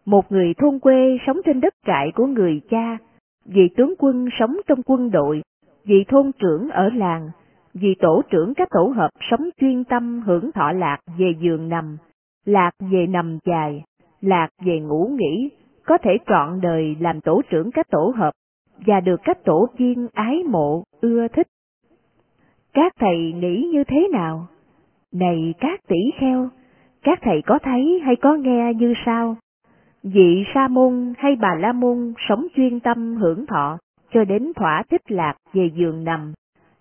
[0.09, 2.99] một người thôn quê sống trên đất trại của người cha,
[3.45, 5.43] vị tướng quân sống trong quân đội,
[5.85, 7.31] vị thôn trưởng ở làng,
[7.75, 11.97] vị tổ trưởng các tổ hợp sống chuyên tâm hưởng thọ lạc về giường nằm,
[12.45, 13.85] lạc về nằm dài,
[14.21, 15.51] lạc về ngủ nghỉ,
[15.87, 18.33] có thể trọn đời làm tổ trưởng các tổ hợp
[18.87, 21.47] và được các tổ viên ái mộ, ưa thích.
[22.73, 24.47] Các thầy nghĩ như thế nào?
[25.13, 26.49] Này các tỷ kheo,
[27.03, 29.37] các thầy có thấy hay có nghe như sao?
[30.03, 33.79] Vị sa môn hay bà la môn sống chuyên tâm hưởng thọ
[34.11, 36.33] cho đến thỏa thích lạc về giường nằm,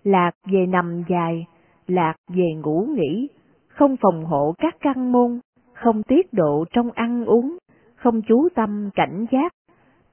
[0.04, 1.46] lạc về nằm dài,
[1.88, 3.28] lạc về ngủ nghỉ,
[3.68, 5.40] không phòng hộ các căn môn,
[5.74, 7.58] không tiết độ trong ăn uống,
[7.96, 9.54] không chú tâm cảnh giác,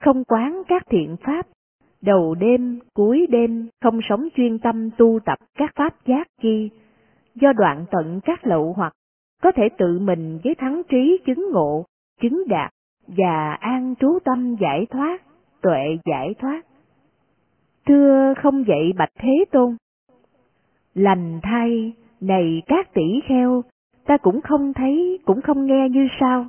[0.01, 1.47] không quán các thiện pháp,
[2.03, 6.71] đầu đêm, cuối đêm không sống chuyên tâm tu tập các pháp giác chi,
[7.35, 8.93] do đoạn tận các lậu hoặc,
[9.43, 11.85] có thể tự mình với thắng trí chứng ngộ,
[12.21, 12.71] chứng đạt,
[13.07, 15.23] và an trú tâm giải thoát,
[15.63, 16.63] tuệ giải thoát.
[17.87, 19.77] Thưa không dậy bạch Thế Tôn?
[20.95, 23.63] Lành thay, này các tỷ kheo,
[24.07, 26.47] ta cũng không thấy, cũng không nghe như sao.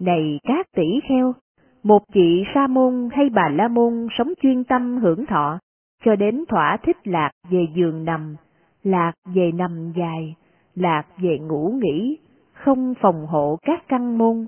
[0.00, 1.34] Này các tỷ kheo,
[1.82, 5.58] một chị sa môn hay bà la môn sống chuyên tâm hưởng thọ,
[6.04, 8.36] cho đến thỏa thích lạc về giường nằm,
[8.84, 10.34] lạc về nằm dài,
[10.74, 12.18] lạc về ngủ nghỉ,
[12.52, 14.46] không phòng hộ các căn môn,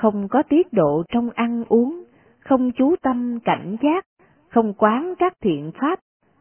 [0.00, 2.04] không có tiết độ trong ăn uống,
[2.40, 4.04] không chú tâm cảnh giác,
[4.48, 5.98] không quán các thiện pháp,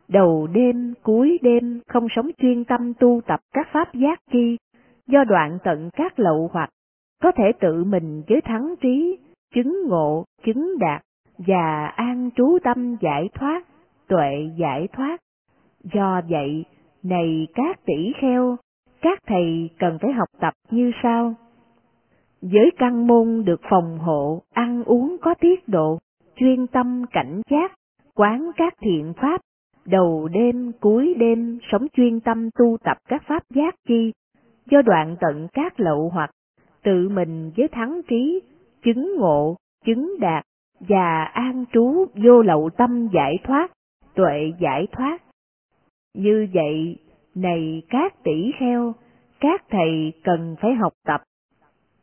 [0.08, 4.58] đầu đêm, cuối đêm không sống chuyên tâm tu tập các pháp giác chi,
[5.08, 6.70] do đoạn tận các lậu hoặc,
[7.24, 9.20] có thể tự mình với thắng trí,
[9.56, 11.02] chứng ngộ, chứng đạt,
[11.38, 13.64] và an trú tâm giải thoát,
[14.08, 15.18] tuệ giải thoát.
[15.94, 16.66] Do vậy,
[17.04, 18.58] này các tỷ kheo,
[19.02, 21.36] các thầy cần phải học tập như sau.
[22.42, 26.00] Giới căn môn được phòng hộ, ăn uống có tiết độ,
[26.36, 27.74] chuyên tâm cảnh giác,
[28.16, 29.42] quán các thiện pháp,
[29.86, 34.12] đầu đêm cuối đêm sống chuyên tâm tu tập các pháp giác chi,
[34.72, 36.32] do đoạn tận các lậu hoặc,
[36.84, 38.42] tự mình với thắng trí,
[38.84, 40.44] chứng ngộ, chứng đạt,
[40.80, 43.72] và an trú vô lậu tâm giải thoát,
[44.16, 45.18] tuệ giải thoát.
[46.14, 46.98] Như vậy,
[47.36, 48.94] này các tỷ kheo,
[49.40, 51.22] các thầy cần phải học tập.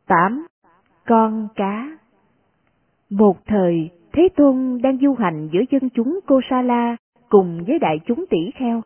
[0.07, 0.45] 8.
[1.05, 1.97] Con cá
[3.09, 6.95] Một thời, Thế Tôn đang du hành giữa dân chúng Kosala
[7.29, 8.81] cùng với đại chúng tỷ kheo.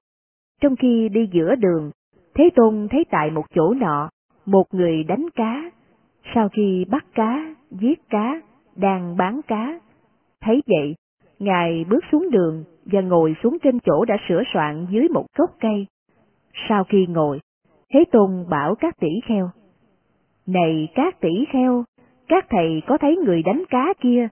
[0.61, 1.91] Trong khi đi giữa đường,
[2.35, 4.09] Thế Tôn thấy tại một chỗ nọ,
[4.45, 5.71] một người đánh cá.
[6.35, 8.41] Sau khi bắt cá, giết cá,
[8.75, 9.79] đang bán cá.
[10.41, 10.95] Thấy vậy,
[11.39, 15.49] Ngài bước xuống đường và ngồi xuống trên chỗ đã sửa soạn dưới một gốc
[15.59, 15.87] cây.
[16.69, 17.39] Sau khi ngồi,
[17.93, 19.49] Thế Tôn bảo các tỷ kheo.
[20.53, 21.83] Này các tỷ kheo,
[22.27, 24.27] các thầy có thấy người đánh cá kia,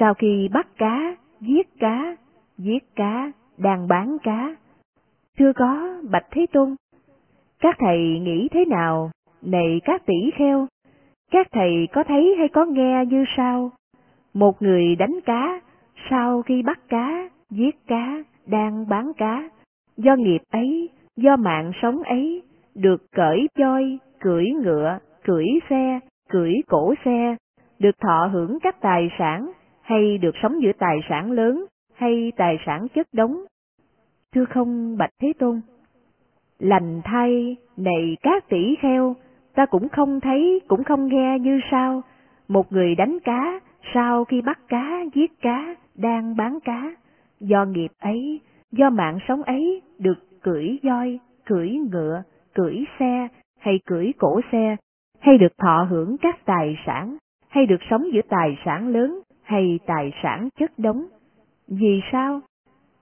[0.00, 2.16] sau khi bắt cá, giết cá,
[2.58, 4.56] giết cá, đang bán cá.
[5.38, 6.74] Thưa có, Bạch Thế Tôn.
[7.60, 9.10] Các thầy nghĩ thế nào,
[9.42, 10.66] này các tỷ kheo?
[11.30, 13.70] Các thầy có thấy hay có nghe như sao?
[14.34, 15.60] Một người đánh cá,
[16.10, 19.48] sau khi bắt cá, giết cá, đang bán cá.
[19.96, 22.42] Do nghiệp ấy, do mạng sống ấy,
[22.74, 27.36] được cởi voi, cưỡi ngựa, cưỡi xe, cưỡi cổ xe,
[27.78, 32.58] được thọ hưởng các tài sản, hay được sống giữa tài sản lớn, hay tài
[32.66, 33.36] sản chất đống.
[34.34, 35.60] Thưa không Bạch Thế Tôn,
[36.58, 39.16] lành thay, này các tỷ kheo,
[39.54, 42.02] ta cũng không thấy, cũng không nghe như sao,
[42.48, 43.60] một người đánh cá,
[43.94, 46.94] sau khi bắt cá, giết cá, đang bán cá,
[47.40, 48.40] do nghiệp ấy,
[48.72, 52.22] do mạng sống ấy, được cưỡi voi, cưỡi ngựa,
[52.54, 54.76] cưỡi xe, hay cưỡi cổ xe,
[55.24, 57.16] hay được thọ hưởng các tài sản,
[57.48, 61.04] hay được sống giữa tài sản lớn, hay tài sản chất đống.
[61.68, 62.40] Vì sao?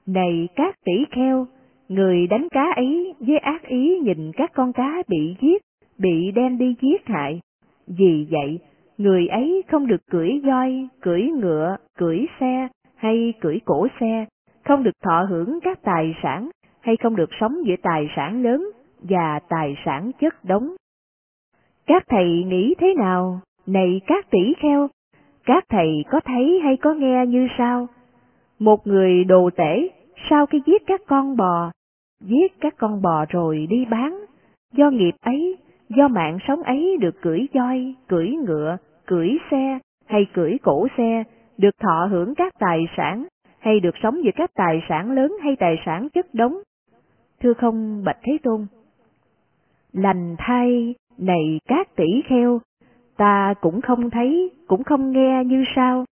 [0.06, 1.46] Này các tỷ kheo,
[1.88, 5.62] người đánh cá ấy với ác ý nhìn các con cá bị giết,
[5.98, 7.40] bị đem đi giết hại.
[7.86, 8.58] Vì vậy,
[8.98, 14.26] người ấy không được cưỡi voi, cưỡi ngựa, cưỡi xe hay cưỡi cổ xe,
[14.64, 18.70] không được thọ hưởng các tài sản hay không được sống giữa tài sản lớn
[19.02, 20.76] và tài sản chất đống.
[21.86, 23.40] Các thầy nghĩ thế nào?
[23.66, 24.88] Này các tỷ kheo,
[25.44, 27.86] các thầy có thấy hay có nghe như sao?
[28.58, 29.88] Một người đồ tể,
[30.30, 31.70] sau khi giết các con bò,
[32.20, 34.24] giết các con bò rồi đi bán,
[34.72, 35.56] do nghiệp ấy,
[35.88, 41.24] do mạng sống ấy được cưỡi voi, cưỡi ngựa, cưỡi xe hay cưỡi cổ xe,
[41.58, 43.26] được thọ hưởng các tài sản,
[43.58, 46.58] hay được sống giữa các tài sản lớn hay tài sản chất đống.
[47.40, 48.66] Thưa không Bạch Thế Tôn?
[49.92, 52.60] Lành thay, này các tỷ kheo,
[53.16, 56.04] ta cũng không thấy, cũng không nghe như sao.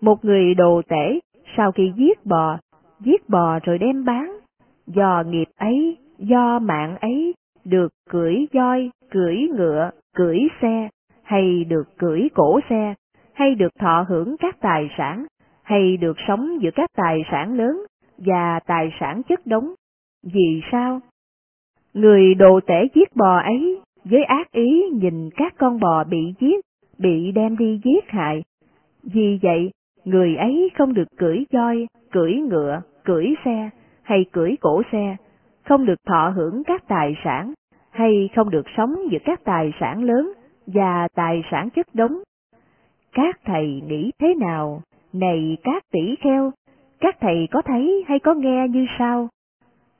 [0.00, 1.18] Một người đồ tể,
[1.56, 2.58] sau khi giết bò,
[3.00, 4.36] giết bò rồi đem bán,
[4.86, 10.88] do nghiệp ấy, do mạng ấy, được cưỡi voi, cưỡi ngựa, cưỡi xe,
[11.22, 12.94] hay được cưỡi cổ xe,
[13.32, 15.26] hay được thọ hưởng các tài sản,
[15.62, 17.82] hay được sống giữa các tài sản lớn
[18.18, 19.74] và tài sản chất đống.
[20.22, 21.00] Vì sao?
[21.94, 23.80] Người đồ tể giết bò ấy
[24.10, 26.64] với ác ý nhìn các con bò bị giết,
[26.98, 28.42] bị đem đi giết hại.
[29.02, 29.70] Vì vậy,
[30.04, 33.70] người ấy không được cưỡi voi, cưỡi ngựa, cưỡi xe
[34.02, 35.16] hay cưỡi cổ xe,
[35.64, 37.52] không được thọ hưởng các tài sản,
[37.90, 40.32] hay không được sống giữa các tài sản lớn
[40.66, 42.18] và tài sản chất đống.
[43.12, 44.82] Các thầy nghĩ thế nào,
[45.12, 46.52] này các tỷ kheo,
[47.00, 49.28] các thầy có thấy hay có nghe như sau: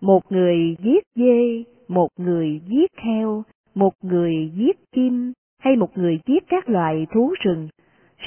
[0.01, 3.43] Một người giết dê, một người giết heo,
[3.77, 7.69] một người giết chim, hay một người giết các loài thú rừng.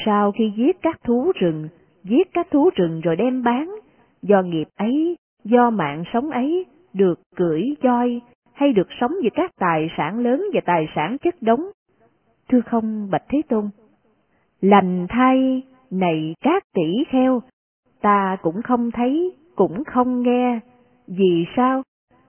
[0.05, 1.69] Sau khi giết các thú rừng,
[2.03, 3.75] giết các thú rừng rồi đem bán,
[4.21, 8.21] do nghiệp ấy, do mạng sống ấy, được cưỡi voi,
[8.53, 11.61] hay được sống với các tài sản lớn và tài sản chất đống,
[12.49, 13.69] Thưa không Bạch Thế Tôn.
[14.61, 17.41] Lành thay, này các tỷ kheo,
[18.01, 20.59] ta cũng không thấy, cũng không nghe.
[21.07, 21.83] Vì sao?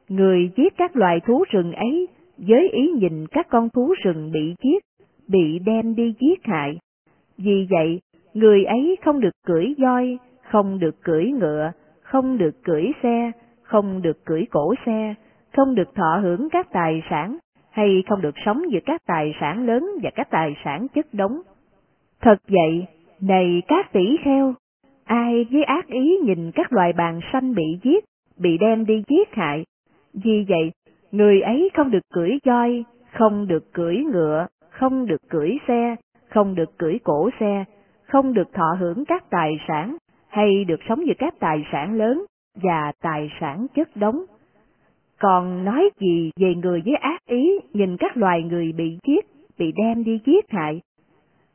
[0.09, 2.09] Người giết các loài thú rừng ấy,
[2.47, 4.85] với ý nhìn các con thú rừng bị giết,
[5.29, 6.79] bị đem đi giết hại.
[7.37, 8.01] Vì vậy,
[8.35, 10.19] người ấy không được cưỡi voi,
[10.51, 11.73] không được cưỡi ngựa,
[12.03, 13.33] không được cưỡi xe,
[13.63, 15.15] không được cưỡi cổ xe,
[15.57, 17.39] không được thọ hưởng các tài sản,
[17.71, 21.41] hay không được sống giữa các tài sản lớn và các tài sản chất đống.
[22.21, 22.87] Thật vậy,
[23.21, 24.55] này các tỷ kheo,
[25.05, 28.05] ai với ác ý nhìn các loài bàn sanh bị giết,
[28.39, 29.65] bị đem đi giết hại.
[30.15, 30.71] Vì vậy,
[31.13, 35.97] người ấy không được cưỡi voi, không được cưỡi ngựa, không được cưỡi xe,
[36.29, 37.65] không được cưỡi cổ xe,
[38.03, 39.97] không được thọ hưởng các tài sản,
[40.29, 44.25] hay được sống với các tài sản lớn và tài sản chất đống.
[45.21, 49.27] Còn nói gì về người với ác ý nhìn các loài người bị giết,
[49.59, 50.81] bị đem đi giết hại?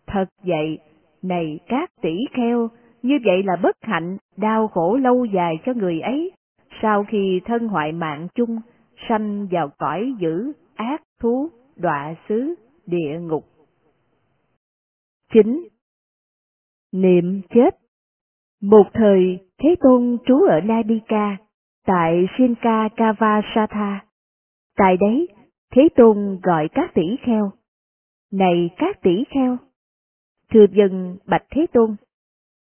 [0.07, 0.79] Thật vậy,
[1.23, 2.69] này các tỷ kheo,
[3.03, 6.31] như vậy là bất hạnh, đau khổ lâu dài cho người ấy,
[6.81, 8.59] sau khi thân hoại mạng chung,
[9.09, 13.45] sanh vào cõi dữ, ác thú, đọa xứ, địa ngục.
[15.33, 15.67] 9.
[16.91, 17.77] Niệm chết
[18.61, 21.37] Một thời, Thế Tôn trú ở Nadika,
[21.85, 24.05] tại Shinka Kavasatha.
[24.77, 25.27] Tại đấy,
[25.71, 27.51] Thế Tôn gọi các tỷ kheo.
[28.31, 29.57] Này các tỷ kheo!
[30.49, 31.95] Thưa dân bạch Thế Tôn.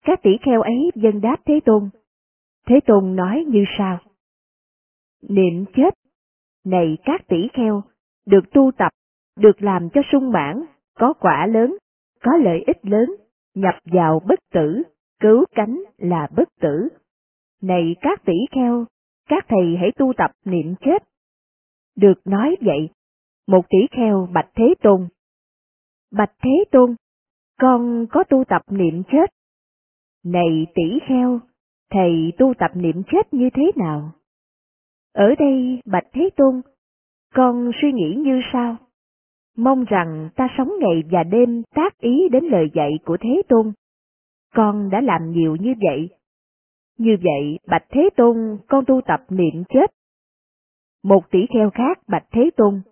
[0.04, 1.90] Các tỷ kheo ấy dân đáp Thế Tôn.
[2.66, 3.98] Thế Tôn nói như sau.
[5.28, 5.99] Niệm chết!
[6.64, 7.82] Này các tỷ kheo,
[8.26, 8.92] được tu tập,
[9.36, 11.76] được làm cho sung mãn, có quả lớn,
[12.22, 13.10] có lợi ích lớn,
[13.54, 14.82] nhập vào bất tử,
[15.20, 16.88] cứu cánh là bất tử.
[17.62, 18.84] Này các tỷ kheo,
[19.28, 21.02] các thầy hãy tu tập niệm chết.
[21.96, 22.88] Được nói vậy,
[23.46, 25.08] một tỷ kheo bạch Thế Tôn.
[26.12, 26.96] Bạch Thế Tôn,
[27.58, 29.30] con có tu tập niệm chết.
[30.24, 31.40] Này tỷ kheo,
[31.90, 34.12] thầy tu tập niệm chết như thế nào?
[35.12, 36.60] Ở đây, Bạch Thế Tôn,
[37.34, 38.76] con suy nghĩ như sau?
[39.56, 43.72] Mong rằng ta sống ngày và đêm tác ý đến lời dạy của Thế Tôn.
[44.54, 46.08] Con đã làm nhiều như vậy.
[46.98, 49.90] Như vậy, Bạch Thế Tôn, con tu tập niệm chết.
[51.02, 52.82] Một tỷ kheo khác Bạch Thế Tôn.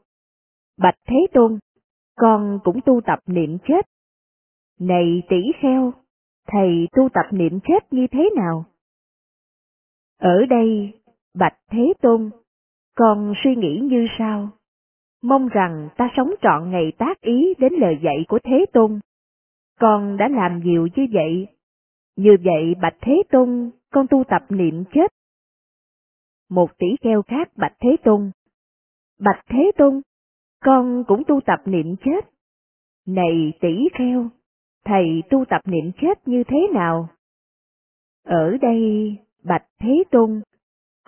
[0.79, 1.59] Bạch Thế Tôn,
[2.16, 3.87] con cũng tu tập niệm chết.
[4.81, 5.93] Này tỷ kheo,
[6.47, 8.64] thầy tu tập niệm chết như thế nào?
[10.19, 10.93] Ở đây,
[11.35, 12.31] Bạch Thế Tôn,
[12.95, 14.49] con suy nghĩ như sau.
[15.22, 19.01] Mong rằng ta sống trọn ngày tác ý đến lời dạy của Thế Tôn.
[19.81, 21.47] Con đã làm nhiều như vậy.
[22.16, 25.12] Như vậy Bạch Thế Tôn, con tu tập niệm chết.
[26.51, 28.31] Một tỷ kheo khác Bạch Thế Tôn.
[29.20, 30.01] Bạch Thế Tôn,
[30.64, 32.29] con cũng tu tập niệm chết.
[33.07, 34.29] Này tỷ kheo,
[34.85, 37.09] thầy tu tập niệm chết như thế nào?
[38.24, 40.43] Ở đây, Bạch Thế Tôn,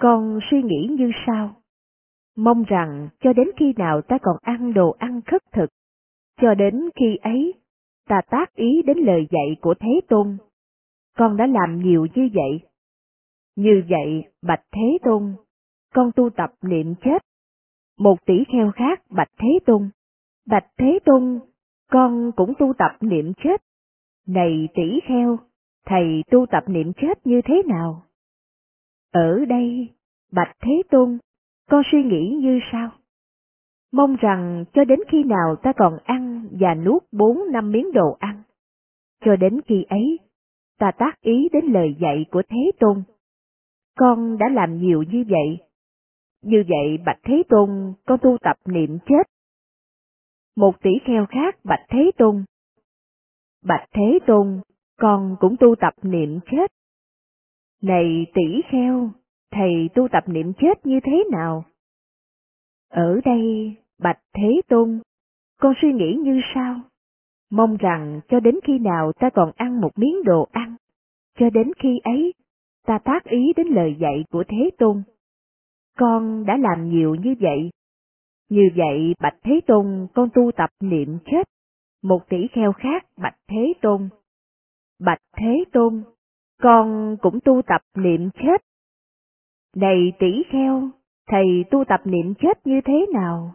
[0.01, 1.57] con suy nghĩ như sau.
[2.36, 5.70] Mong rằng cho đến khi nào ta còn ăn đồ ăn khất thực,
[6.40, 7.55] cho đến khi ấy,
[8.09, 10.36] ta tác ý đến lời dạy của Thế Tôn.
[11.16, 12.61] Con đã làm nhiều như vậy.
[13.57, 15.34] Như vậy, Bạch Thế Tôn,
[15.94, 17.22] con tu tập niệm chết.
[17.98, 19.90] Một tỷ kheo khác Bạch Thế Tôn.
[20.46, 21.40] Bạch Thế Tôn,
[21.90, 23.62] con cũng tu tập niệm chết.
[24.26, 25.38] Này tỷ kheo,
[25.86, 28.03] thầy tu tập niệm chết như thế nào?
[29.13, 29.89] Ở đây,
[30.33, 31.19] Bạch Thế Tôn,
[31.71, 32.91] con suy nghĩ như sau.
[33.93, 38.17] Mong rằng cho đến khi nào ta còn ăn và nuốt bốn năm miếng đồ
[38.19, 38.43] ăn.
[39.25, 40.19] Cho đến khi ấy,
[40.79, 43.03] ta tác ý đến lời dạy của Thế Tôn.
[43.99, 45.59] Con đã làm nhiều như vậy.
[46.43, 49.23] Như vậy Bạch Thế Tôn, con tu tập niệm chết.
[50.57, 52.45] Một tỷ kheo khác Bạch Thế Tôn.
[53.65, 54.61] Bạch Thế Tôn,
[54.99, 56.73] con cũng tu tập niệm chết.
[57.83, 59.11] Này tỷ kheo,
[59.51, 61.64] thầy tu tập niệm chết như thế nào?
[62.91, 65.01] Ở đây, Bạch Thế Tôn,
[65.61, 66.81] con suy nghĩ như sao?
[67.51, 70.76] Mong rằng cho đến khi nào ta còn ăn một miếng đồ ăn,
[71.39, 72.35] cho đến khi ấy,
[72.87, 75.03] ta tác ý đến lời dạy của Thế Tôn.
[75.99, 77.70] Con đã làm nhiều như vậy.
[78.49, 81.43] Như vậy Bạch Thế Tôn con tu tập niệm chết.
[82.03, 84.09] Một tỷ kheo khác Bạch Thế Tôn.
[85.01, 86.03] Bạch Thế Tôn,
[86.61, 88.63] con cũng tu tập niệm chết.
[89.77, 90.89] Này tỷ kheo,
[91.29, 93.55] thầy tu tập niệm chết như thế nào?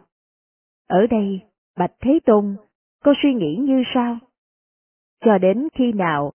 [0.88, 1.40] Ở đây,
[1.76, 2.56] Bạch Thế Tôn,
[3.04, 4.18] cô suy nghĩ như sao?
[5.24, 6.32] Cho đến khi nào,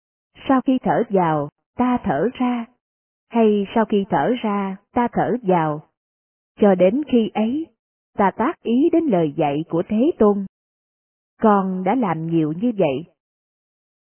[0.48, 2.66] sau khi thở vào, ta thở ra,
[3.28, 5.82] hay sau khi thở ra, ta thở vào?
[6.60, 7.66] Cho đến khi ấy,
[8.16, 10.46] ta tác ý đến lời dạy của Thế Tôn.
[11.40, 13.04] con đã làm nhiều như vậy.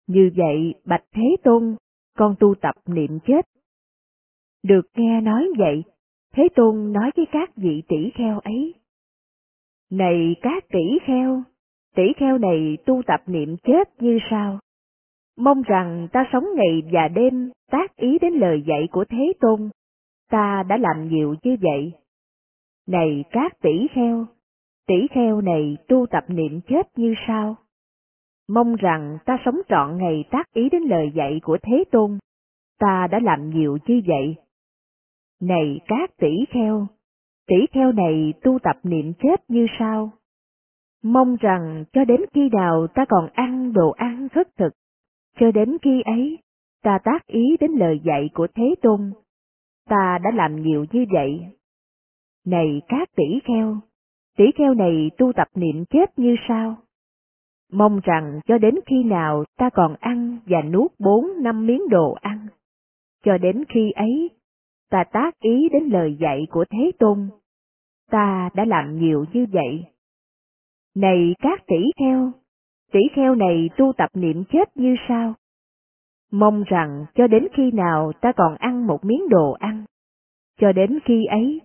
[0.08, 1.76] Như vậy, Bạch Thế Tôn,
[2.20, 3.46] con tu tập niệm chết.
[4.64, 5.84] Được nghe nói vậy,
[6.34, 8.74] Thế Tôn nói với các vị tỷ kheo ấy.
[9.92, 11.44] Này các tỷ kheo,
[11.96, 14.60] tỷ kheo này tu tập niệm chết như sao?
[15.38, 19.70] Mong rằng ta sống ngày và đêm tác ý đến lời dạy của Thế Tôn.
[20.30, 21.94] Ta đã làm nhiều như vậy.
[22.88, 24.26] Này các tỷ kheo,
[24.88, 27.56] tỷ kheo này tu tập niệm chết như sao?
[28.50, 32.18] Mong rằng ta sống trọn ngày tác ý đến lời dạy của Thế Tôn.
[32.80, 34.36] Ta đã làm nhiều như vậy.
[35.42, 36.88] Này các tỷ kheo,
[37.48, 40.12] tỷ kheo này tu tập niệm chết như sao?
[41.04, 44.74] Mong rằng cho đến khi nào ta còn ăn đồ ăn khất thực,
[45.40, 46.38] cho đến khi ấy,
[46.84, 49.12] ta tác ý đến lời dạy của Thế Tôn.
[49.90, 51.46] Ta đã làm nhiều như vậy.
[52.46, 53.78] Này các tỷ kheo,
[54.38, 56.78] tỷ kheo này tu tập niệm chết như sao?
[57.72, 62.14] Mong rằng cho đến khi nào ta còn ăn và nuốt bốn năm miếng đồ
[62.22, 62.48] ăn.
[63.24, 64.30] Cho đến khi ấy,
[64.90, 67.30] ta tác ý đến lời dạy của Thế Tôn.
[68.12, 69.86] Ta đã làm nhiều như vậy.
[70.96, 72.32] Này các tỷ kheo,
[72.92, 75.34] tỷ kheo này tu tập niệm chết như sao?
[76.32, 79.86] Mong rằng cho đến khi nào ta còn ăn một miếng đồ ăn.
[80.60, 81.62] Cho đến khi ấy,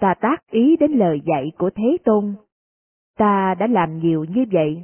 [0.00, 2.34] ta tác ý đến lời dạy của Thế Tôn.
[3.18, 4.82] Ta đã làm nhiều như vậy.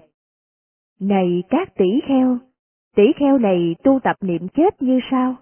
[1.01, 2.39] Này các tỷ kheo,
[2.97, 5.37] tỷ kheo này tu tập niệm chết như sao?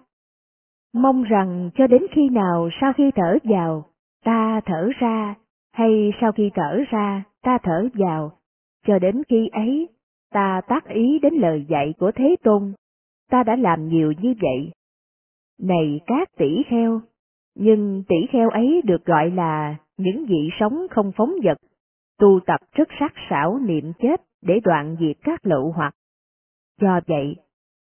[0.93, 3.85] Mong rằng cho đến khi nào sau khi thở vào,
[4.23, 5.35] ta thở ra,
[5.73, 8.31] hay sau khi thở ra, ta thở vào,
[8.87, 9.89] cho đến khi ấy,
[10.31, 12.73] ta tác ý đến lời dạy của Thế Tôn,
[13.29, 14.71] ta đã làm nhiều như vậy.
[15.61, 17.01] Này các tỷ kheo,
[17.55, 21.57] nhưng tỷ kheo ấy được gọi là những vị sống không phóng vật,
[22.19, 25.95] tu tập rất sắc sảo niệm chết để đoạn diệt các lậu hoặc.
[26.81, 27.35] Do vậy,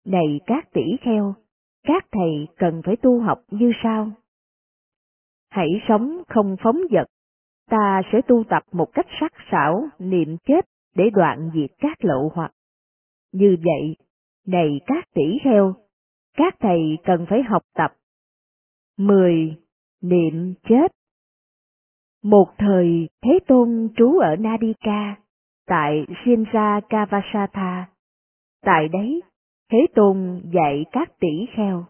[0.04, 1.34] này các tỷ kheo,
[1.82, 4.12] các thầy cần phải tu học như sau.
[5.50, 7.06] Hãy sống không phóng vật,
[7.70, 12.32] ta sẽ tu tập một cách sắc sảo niệm chết để đoạn diệt các lậu
[12.34, 12.52] hoặc.
[13.32, 13.96] Như vậy,
[14.46, 15.74] này các tỷ kheo,
[16.36, 17.94] các thầy cần phải học tập.
[18.96, 19.56] 10.
[20.02, 20.92] Niệm chết
[22.22, 25.16] Một thời, Thế Tôn trú ở Nadika,
[25.68, 27.86] tại Shinra Kavasatha.
[28.62, 29.22] Tại đấy,
[29.72, 31.84] Thế Tôn dạy các tỷ kheo.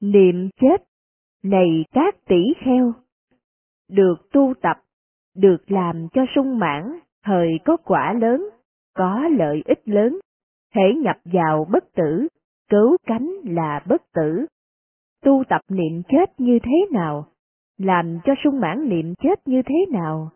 [0.00, 0.82] Niệm chết,
[1.42, 2.92] này các tỷ kheo,
[3.90, 4.76] được tu tập,
[5.36, 8.48] được làm cho sung mãn, thời có quả lớn,
[8.94, 10.18] có lợi ích lớn,
[10.74, 12.28] thể nhập vào bất tử,
[12.70, 14.46] cứu cánh là bất tử.
[15.24, 17.26] Tu tập niệm chết như thế nào?
[17.78, 20.30] Làm cho sung mãn niệm chết như thế nào?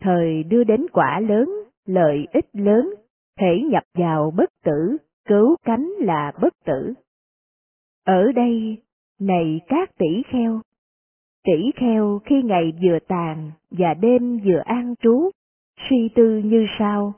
[0.00, 1.48] Thời đưa đến quả lớn,
[1.88, 2.94] lợi ích lớn,
[3.40, 6.94] thể nhập vào bất tử, cứu cánh là bất tử.
[8.04, 8.82] Ở đây,
[9.20, 10.60] này các tỷ kheo,
[11.44, 15.30] tỷ kheo khi ngày vừa tàn và đêm vừa an trú,
[15.88, 17.12] suy tư như sau,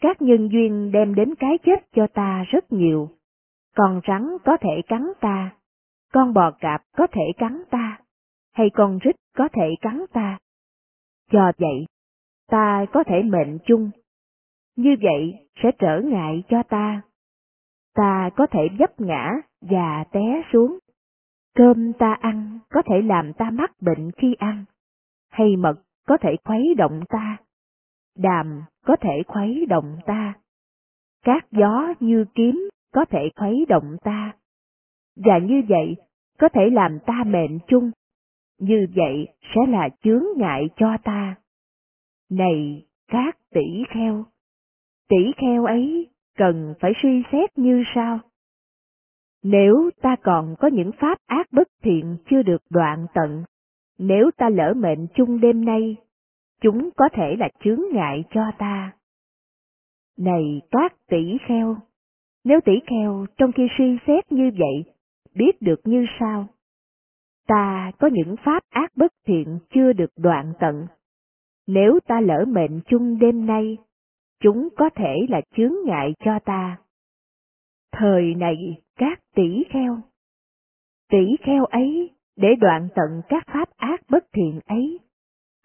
[0.00, 3.08] các nhân duyên đem đến cái chết cho ta rất nhiều.
[3.76, 5.50] Con rắn có thể cắn ta,
[6.12, 8.00] con bò cạp có thể cắn ta,
[8.52, 10.38] hay con rít có thể cắn ta.
[11.32, 11.86] Do vậy,
[12.48, 13.90] ta có thể mệnh chung.
[14.76, 17.02] Như vậy sẽ trở ngại cho ta.
[17.94, 20.78] Ta có thể vấp ngã và té xuống.
[21.54, 24.64] Cơm ta ăn có thể làm ta mắc bệnh khi ăn,
[25.30, 25.74] hay mật
[26.06, 27.38] có thể khuấy động ta
[28.18, 30.34] đàm có thể khuấy động ta.
[31.24, 34.32] Các gió như kiếm có thể khuấy động ta.
[35.16, 35.96] Và như vậy,
[36.38, 37.90] có thể làm ta mệnh chung.
[38.60, 41.34] Như vậy sẽ là chướng ngại cho ta.
[42.30, 44.24] Này, các tỷ kheo!
[45.08, 48.18] Tỷ kheo ấy cần phải suy xét như sau.
[49.42, 53.44] Nếu ta còn có những pháp ác bất thiện chưa được đoạn tận,
[53.98, 55.96] nếu ta lỡ mệnh chung đêm nay
[56.60, 58.92] chúng có thể là chướng ngại cho ta.
[60.18, 61.76] Này các tỷ kheo,
[62.44, 64.94] nếu tỷ kheo trong khi suy xét như vậy,
[65.34, 66.46] biết được như sao?
[67.46, 70.86] Ta có những pháp ác bất thiện chưa được đoạn tận.
[71.68, 73.76] Nếu ta lỡ mệnh chung đêm nay,
[74.40, 76.78] chúng có thể là chướng ngại cho ta.
[77.92, 80.00] Thời này các tỷ kheo,
[81.10, 84.98] tỷ kheo ấy để đoạn tận các pháp ác bất thiện ấy,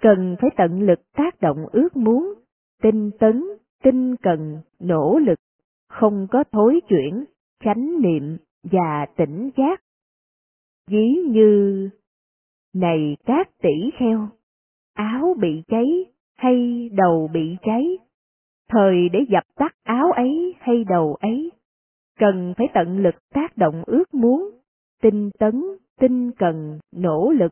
[0.01, 2.33] cần phải tận lực tác động ước muốn,
[2.81, 3.43] tinh tấn,
[3.83, 5.39] tinh cần, nỗ lực,
[5.89, 7.25] không có thối chuyển,
[7.63, 9.81] chánh niệm và tỉnh giác.
[10.87, 11.89] Ví như,
[12.73, 14.29] này các tỷ kheo,
[14.93, 17.97] áo bị cháy hay đầu bị cháy,
[18.69, 21.51] Thời để dập tắt áo ấy hay đầu ấy,
[22.19, 24.49] cần phải tận lực tác động ước muốn,
[25.01, 25.63] tinh tấn,
[25.99, 27.51] tinh cần, nỗ lực,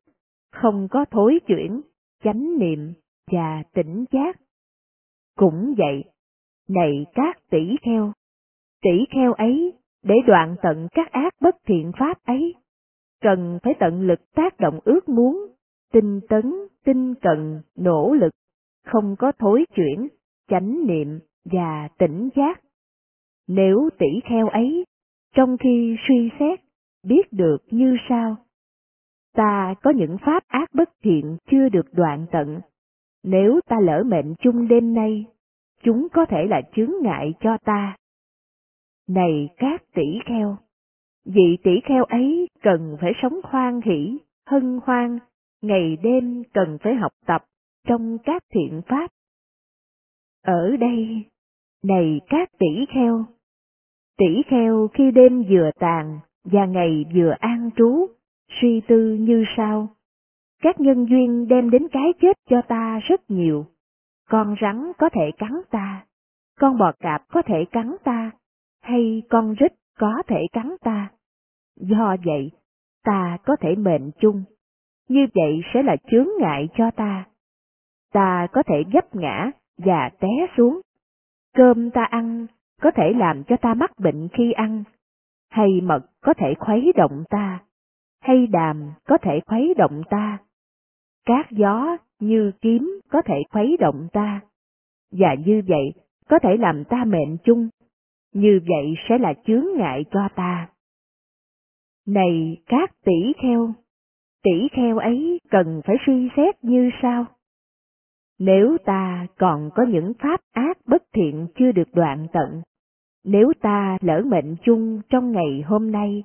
[0.52, 1.82] không có thối chuyển,
[2.24, 2.94] chánh niệm
[3.32, 4.40] và tỉnh giác.
[5.38, 6.04] Cũng vậy,
[6.70, 8.12] này các tỷ kheo,
[8.82, 9.74] tỷ kheo ấy,
[10.04, 12.56] để đoạn tận các ác bất thiện pháp ấy,
[13.22, 15.48] cần phải tận lực tác động ước muốn,
[15.92, 16.54] tinh tấn,
[16.86, 18.32] tinh cần, nỗ lực,
[18.86, 20.08] không có thối chuyển,
[20.50, 22.62] chánh niệm và tỉnh giác.
[23.48, 24.86] Nếu tỷ kheo ấy,
[25.36, 26.60] trong khi suy xét,
[27.04, 28.36] biết được như sau.
[29.36, 32.60] Ta có những pháp ác bất thiện chưa được đoạn tận.
[33.24, 35.26] Nếu ta lỡ mệnh chung đêm nay,
[35.84, 37.96] chúng có thể là chướng ngại cho ta.
[39.08, 40.58] Này các tỷ kheo!
[41.26, 44.18] Vị tỷ kheo ấy cần phải sống hoan hỷ,
[44.48, 45.20] hân hoan,
[45.62, 47.46] ngày đêm cần phải học tập
[47.88, 49.12] trong các thiện pháp.
[50.44, 51.26] Ở đây,
[51.84, 53.26] này các tỷ kheo!
[54.18, 58.08] Tỷ kheo khi đêm vừa tàn và ngày vừa an trú,
[58.62, 59.88] suy tư như sau.
[60.62, 63.66] Các nhân duyên đem đến cái chết cho ta rất nhiều.
[64.30, 66.06] Con rắn có thể cắn ta,
[66.60, 68.32] con bò cạp có thể cắn ta,
[68.82, 71.12] hay con rít có thể cắn ta.
[71.76, 72.52] Do vậy,
[73.04, 74.44] ta có thể mệnh chung,
[75.10, 77.26] như vậy sẽ là chướng ngại cho ta.
[78.14, 80.28] Ta có thể gấp ngã và té
[80.58, 80.82] xuống.
[81.54, 82.48] Cơm ta ăn
[82.82, 84.84] có thể làm cho ta mắc bệnh khi ăn,
[85.50, 87.60] hay mật có thể khuấy động ta,
[88.22, 90.38] hay đàm có thể khuấy động ta.
[91.26, 94.42] Các gió như kiếm có thể khuấy động ta,
[95.12, 95.94] và như vậy
[96.30, 97.70] có thể làm ta mệnh chung,
[98.34, 100.70] như vậy sẽ là chướng ngại cho ta.
[102.08, 103.74] Này các tỷ kheo,
[104.44, 107.26] tỷ kheo ấy cần phải suy xét như sau.
[108.40, 112.62] Nếu ta còn có những pháp ác bất thiện chưa được đoạn tận,
[113.24, 116.24] nếu ta lỡ mệnh chung trong ngày hôm nay,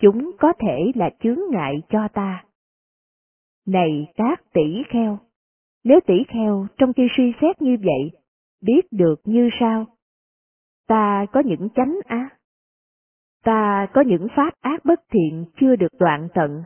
[0.00, 2.44] chúng có thể là chướng ngại cho ta.
[3.66, 5.18] Này các tỷ kheo,
[5.84, 8.20] nếu tỷ kheo trong khi suy xét như vậy,
[8.62, 9.86] biết được như sao?
[10.88, 12.28] Ta có những chánh ác,
[13.44, 16.62] ta có những pháp ác bất thiện chưa được đoạn tận.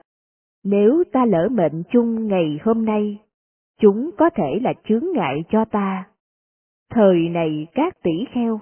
[0.64, 3.18] Nếu ta lỡ mệnh chung ngày hôm nay,
[3.80, 6.08] chúng có thể là chướng ngại cho ta.
[6.90, 8.60] Thời này các tỷ kheo,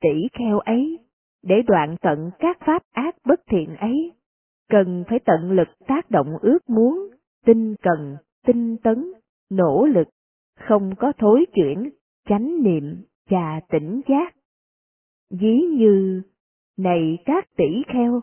[0.00, 0.98] tỷ kheo ấy,
[1.42, 4.12] để đoạn tận các pháp ác bất thiện ấy,
[4.70, 7.10] cần phải tận lực tác động ước muốn,
[7.44, 9.12] tinh cần, tinh tấn,
[9.50, 10.08] nỗ lực,
[10.60, 11.90] không có thối chuyển,
[12.28, 14.34] chánh niệm và tỉnh giác.
[15.30, 16.22] Ví như,
[16.78, 18.20] này các tỷ kheo,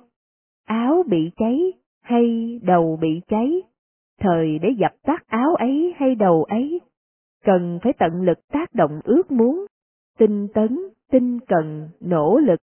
[0.65, 1.73] áo bị cháy
[2.09, 3.61] hay đầu bị cháy,
[4.19, 6.81] thời để dập tắt áo ấy hay đầu ấy,
[7.43, 9.65] cần phải tận lực tác động ước muốn,
[10.17, 10.79] tinh tấn,
[11.11, 12.59] tinh cần, nỗ lực,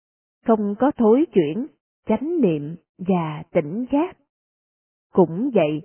[0.46, 1.68] không có thối chuyển,
[2.08, 4.18] chánh niệm và tỉnh giác.
[5.14, 5.82] Cũng vậy,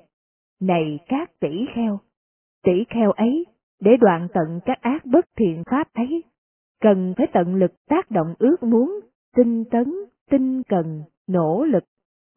[0.60, 2.00] này các tỷ kheo,
[2.64, 3.46] tỷ kheo ấy,
[3.80, 6.24] để đoạn tận các ác bất thiện pháp ấy,
[6.80, 9.00] cần phải tận lực tác động ước muốn,
[9.36, 9.94] tinh tấn,
[10.30, 11.84] tinh cần, nỗ lực,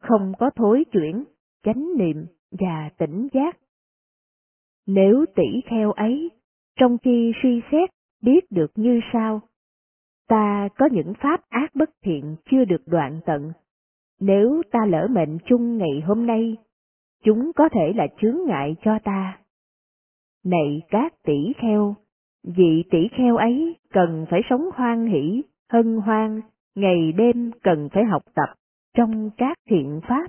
[0.00, 1.24] không có thối chuyển,
[1.64, 3.56] chánh niệm và tỉnh giác.
[4.86, 6.30] Nếu tỷ kheo ấy,
[6.78, 7.90] trong khi suy xét,
[8.22, 9.40] biết được như sau,
[10.28, 13.52] ta có những pháp ác bất thiện chưa được đoạn tận.
[14.20, 16.56] Nếu ta lỡ mệnh chung ngày hôm nay,
[17.24, 19.38] chúng có thể là chướng ngại cho ta.
[20.44, 21.94] Này các tỷ kheo,
[22.44, 26.40] vị tỷ kheo ấy cần phải sống hoan hỷ, hân hoan,
[26.74, 28.59] ngày đêm cần phải học tập
[28.94, 30.26] trong các thiện pháp.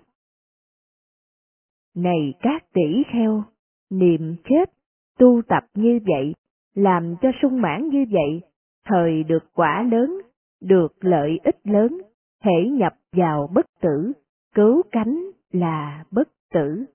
[1.96, 3.44] Này các tỷ kheo,
[3.90, 4.72] niệm chết,
[5.20, 6.34] tu tập như vậy,
[6.76, 8.42] làm cho sung mãn như vậy,
[8.86, 10.22] thời được quả lớn,
[10.62, 12.02] được lợi ích lớn,
[12.44, 14.12] thể nhập vào bất tử,
[14.54, 16.86] cứu cánh là bất tử.